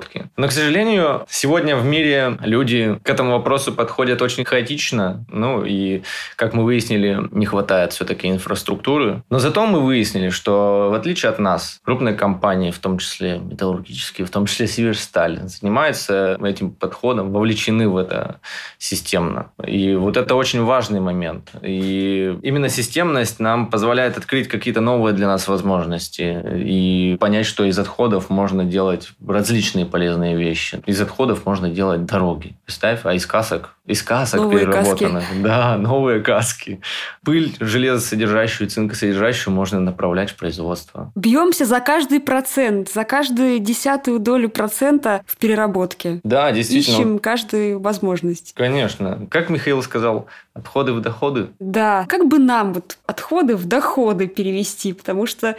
переработке. 0.06 0.30
Но, 0.38 0.48
к 0.48 0.52
сожалению, 0.52 1.26
сегодня 1.30 1.76
в 1.76 1.86
мире 1.86 2.38
люди 2.42 3.00
к 3.04 3.10
этому 3.10 3.32
вопросу 3.32 3.74
подходят 3.74 4.22
очень 4.22 4.46
хаотично. 4.46 5.26
Ну 5.30 5.64
и, 5.66 6.04
как 6.36 6.54
мы 6.54 6.64
выяснили, 6.64 7.20
не 7.32 7.46
хватает 7.46 7.94
все-таки 7.94 8.30
инфраструктуры. 8.30 9.24
Но 9.30 9.40
зато 9.40 9.66
мы 9.66 9.82
выяснили, 9.82 10.30
что 10.30 10.90
в 10.92 10.94
отличие 10.94 11.30
от 11.30 11.40
нас, 11.40 11.80
крупные 11.84 12.16
компании, 12.16 12.72
в 12.72 12.80
том 12.80 12.98
числе 12.98 13.40
металлургические, 13.40 14.26
в 14.26 14.30
том 14.30 14.46
числе 14.46 14.68
Северсталь, 14.68 15.42
занимаются 15.48 16.38
этим 16.44 16.72
подходом, 16.72 17.32
вовлечены 17.32 17.90
в 17.90 17.98
это 17.98 18.40
системно. 18.78 19.52
И 19.66 19.96
вот 19.96 20.18
это 20.18 20.36
очень 20.36 20.64
важный 20.64 21.00
момент. 21.00 21.52
И 21.62 22.38
именно 22.42 22.70
системность 22.70 23.40
нам 23.40 23.68
позволяет 23.68 24.18
открыть 24.18 24.48
какие-то 24.48 24.82
новые 24.82 25.14
для 25.14 25.28
нас 25.28 25.48
возможности 25.48 26.42
и 26.56 27.18
понять, 27.20 27.46
что 27.46 27.64
из 27.66 27.78
отходов 27.80 28.30
можно 28.30 28.64
делать 28.64 29.10
различные 29.26 29.85
полезные 29.86 30.36
вещи. 30.36 30.82
Из 30.86 31.00
отходов 31.02 31.46
можно 31.46 31.70
делать 31.70 32.06
дороги. 32.06 32.56
Представь, 32.66 33.02
а 33.06 33.14
из 33.14 33.26
касок? 33.26 33.76
Из 33.86 34.02
касок 34.02 34.42
Новые 34.42 34.66
переработанных. 34.66 35.24
Да, 35.44 35.78
новые 35.78 36.22
каски. 36.22 36.82
Пыль 37.24 37.56
железосодержащую, 37.60 38.70
цинкосодержащую 38.70 39.54
можно 39.54 39.80
направлять 39.80 40.32
в 40.32 40.36
производство. 40.36 41.12
Бьемся 41.16 41.66
за 41.66 41.80
каждый 41.80 42.20
процент, 42.20 42.90
за 42.90 43.04
каждую 43.04 43.60
десятую 43.60 44.20
долю 44.20 44.50
процента 44.50 45.24
в 45.28 45.38
переработке. 45.38 46.20
Да, 46.24 46.52
действительно. 46.52 46.96
Ищем 46.96 47.20
каждую 47.20 47.80
возможность. 47.80 48.54
Конечно. 48.56 49.28
Как 49.30 49.50
Михаил 49.50 49.84
сказал, 49.84 50.28
отходы 50.56 50.94
в 50.94 51.02
доходы. 51.02 51.50
Да, 51.60 52.06
как 52.10 52.28
бы 52.28 52.40
нам 52.40 52.74
вот 52.74 52.98
отходы 53.06 53.56
в 53.56 53.66
доходы 53.66 54.28
перевести, 54.28 54.94
потому 54.94 55.28
что 55.28 55.56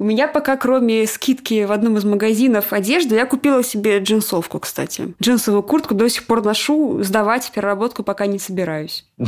у 0.00 0.04
меня 0.04 0.28
пока, 0.28 0.56
кроме 0.56 1.06
скидки 1.06 1.64
в 1.66 1.72
одном 1.72 1.98
из 1.98 2.04
магазинов 2.04 2.72
одежды, 2.72 3.16
я 3.16 3.26
купила 3.26 3.62
себе 3.62 3.98
джинсовку, 3.98 4.58
кстати. 4.58 5.12
Джинсовую 5.22 5.62
куртку 5.62 5.94
до 5.94 6.08
сих 6.08 6.24
пор 6.24 6.42
ношу, 6.42 7.02
сдавать 7.02 7.44
в 7.44 7.50
переработку 7.50 8.02
пока 8.02 8.26
не 8.26 8.38
собираюсь. 8.38 9.04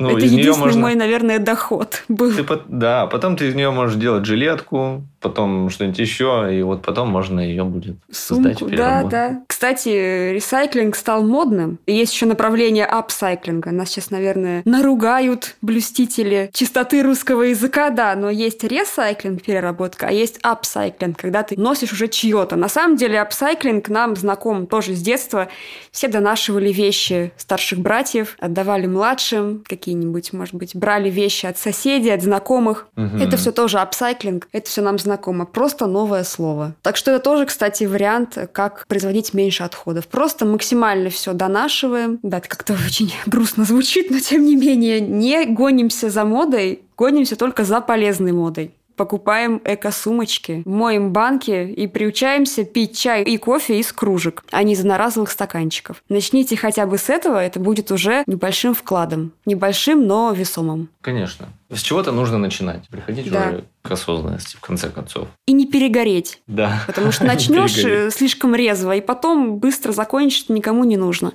Ну, 0.00 0.16
Это 0.16 0.26
единственный 0.26 0.76
мой, 0.76 0.94
наверное, 0.94 1.38
доход 1.38 2.04
был. 2.08 2.32
Да, 2.68 3.06
потом 3.06 3.36
ты 3.36 3.48
из 3.48 3.54
нее 3.54 3.70
можешь 3.70 3.96
делать 3.96 4.24
жилетку, 4.24 5.02
потом 5.20 5.68
что-нибудь 5.70 5.98
еще, 5.98 6.48
и 6.52 6.62
вот 6.62 6.82
потом 6.82 7.08
можно 7.08 7.40
ее 7.40 7.64
будет 7.64 7.96
сдать 8.08 8.10
в 8.10 8.16
Сумку, 8.16 8.64
да, 8.64 8.70
переработку. 8.70 9.10
да. 9.10 9.42
Кстати, 9.48 10.32
ресайклинг 10.32 10.94
стал 10.94 11.22
модным. 11.24 11.78
И 11.86 11.92
есть 11.92 12.12
еще 12.12 12.26
направление 12.26 12.86
апсайклинга. 12.86 13.72
Нас 13.72 13.88
сейчас, 13.88 14.10
наверное, 14.10 14.62
наругают 14.64 15.56
блюстители 15.62 16.50
чистоты 16.52 17.02
русского 17.02 17.42
языка, 17.42 17.90
да, 17.90 18.14
но 18.14 18.30
есть 18.30 18.62
ресайклинг, 18.62 19.42
переработка, 19.42 20.08
а 20.08 20.12
есть 20.12 20.38
апсайклинг, 20.42 21.18
когда 21.18 21.42
ты 21.42 21.58
носишь 21.58 21.92
уже 21.92 22.06
чье-то. 22.06 22.56
На 22.56 22.68
самом 22.68 22.96
деле 22.96 23.20
апсайклинг 23.20 23.88
нам 23.88 24.14
знаком 24.14 24.66
тоже 24.66 24.94
с 24.94 25.00
детства. 25.00 25.48
Все 25.90 26.06
донашивали 26.06 26.72
вещи 26.72 27.32
старших 27.36 27.80
братьев, 27.80 28.36
отдавали 28.38 28.86
младшим, 28.86 29.64
какие-нибудь, 29.66 30.32
может 30.32 30.54
быть, 30.54 30.76
брали 30.76 31.10
вещи 31.10 31.46
от 31.46 31.58
соседей, 31.58 32.10
от 32.10 32.22
знакомых. 32.22 32.86
Мгм. 32.94 33.20
Это 33.20 33.36
все 33.36 33.50
тоже 33.50 33.78
апсайклинг, 33.78 34.48
это 34.52 34.68
все 34.68 34.82
нам 34.82 34.98
знакомо, 34.98 35.07
просто 35.16 35.86
новое 35.86 36.24
слово. 36.24 36.74
Так 36.82 36.96
что 36.96 37.10
это 37.10 37.20
тоже, 37.24 37.46
кстати, 37.46 37.84
вариант, 37.84 38.36
как 38.52 38.86
производить 38.86 39.34
меньше 39.34 39.62
отходов. 39.62 40.06
Просто 40.06 40.44
максимально 40.44 41.10
все 41.10 41.32
донашиваем. 41.32 42.18
Да, 42.22 42.38
это 42.38 42.48
как-то 42.48 42.74
очень 42.74 43.12
грустно 43.26 43.64
звучит, 43.64 44.10
но 44.10 44.18
тем 44.20 44.44
не 44.44 44.56
менее 44.56 45.00
не 45.00 45.44
гонимся 45.46 46.10
за 46.10 46.24
модой, 46.24 46.82
гонимся 46.96 47.36
только 47.36 47.64
за 47.64 47.80
полезной 47.80 48.32
модой. 48.32 48.74
покупаем 48.96 49.62
эко-сумочки, 49.64 50.62
моем 50.66 51.12
банки 51.12 51.70
и 51.70 51.86
приучаемся 51.86 52.64
пить 52.64 52.98
чай 52.98 53.22
и 53.22 53.38
кофе 53.38 53.78
из 53.78 53.92
кружек, 53.92 54.42
а 54.50 54.62
не 54.64 54.72
из 54.72 54.80
одноразовых 54.80 55.30
стаканчиков. 55.30 56.02
Начните 56.08 56.56
хотя 56.56 56.84
бы 56.84 56.98
с 56.98 57.08
этого, 57.08 57.42
это 57.42 57.60
будет 57.60 57.92
уже 57.92 58.24
небольшим 58.26 58.74
вкладом. 58.74 59.32
Небольшим, 59.46 60.06
но 60.06 60.32
весомым. 60.32 60.88
Конечно. 61.00 61.48
С 61.70 61.82
чего-то 61.82 62.12
нужно 62.12 62.38
начинать. 62.38 62.88
Приходить 62.88 63.30
да. 63.30 63.48
уже 63.48 63.64
к 63.82 63.90
осознанности, 63.90 64.56
в 64.56 64.60
конце 64.60 64.88
концов. 64.88 65.28
И 65.46 65.52
не 65.52 65.66
перегореть. 65.66 66.40
Да. 66.46 66.82
Потому 66.86 67.12
что 67.12 67.24
начнешь 67.26 67.76
э, 67.84 68.10
слишком 68.10 68.54
резво, 68.54 68.96
и 68.96 69.02
потом 69.02 69.58
быстро 69.58 69.92
закончить 69.92 70.48
никому 70.48 70.84
не 70.84 70.96
нужно. 70.96 71.32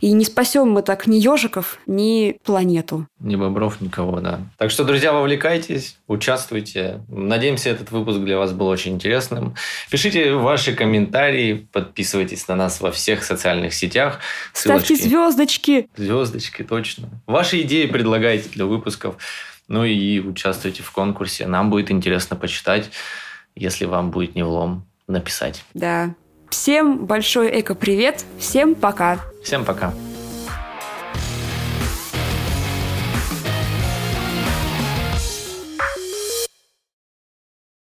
И 0.00 0.10
не 0.12 0.24
спасем 0.24 0.70
мы 0.70 0.82
так 0.82 1.06
ни 1.06 1.16
ежиков, 1.16 1.78
ни 1.86 2.36
планету. 2.44 3.06
Ни 3.20 3.36
бобров, 3.36 3.80
никого, 3.80 4.20
да. 4.20 4.40
Так 4.58 4.72
что, 4.72 4.84
друзья, 4.84 5.12
вовлекайтесь, 5.12 5.98
участвуйте. 6.08 7.00
Надеемся, 7.08 7.70
этот 7.70 7.92
выпуск 7.92 8.18
для 8.18 8.38
вас 8.38 8.52
был 8.52 8.66
очень 8.66 8.94
интересным. 8.94 9.54
Пишите 9.88 10.32
ваши 10.32 10.74
комментарии, 10.74 11.68
подписывайтесь 11.72 12.48
на 12.48 12.56
нас 12.56 12.80
во 12.80 12.90
всех 12.90 13.22
социальных 13.22 13.72
сетях. 13.74 14.18
Ставьте 14.52 14.96
звездочки. 14.96 15.88
Звездочки, 15.96 16.64
точно. 16.64 17.08
Ваши 17.26 17.60
идеи 17.62 17.86
предлагайте 17.86 18.48
для 18.48 18.66
выпусков. 18.66 19.16
Ну 19.70 19.84
и 19.84 20.18
участвуйте 20.18 20.82
в 20.82 20.90
конкурсе. 20.90 21.46
Нам 21.46 21.70
будет 21.70 21.92
интересно 21.92 22.34
почитать, 22.34 22.90
если 23.54 23.84
вам 23.84 24.10
будет 24.10 24.34
не 24.34 24.42
влом 24.42 24.84
написать. 25.06 25.64
Да. 25.74 26.16
Всем 26.50 27.06
большой 27.06 27.60
эко-привет. 27.60 28.24
Всем 28.40 28.74
пока. 28.74 29.20
Всем 29.44 29.64
пока. 29.64 29.94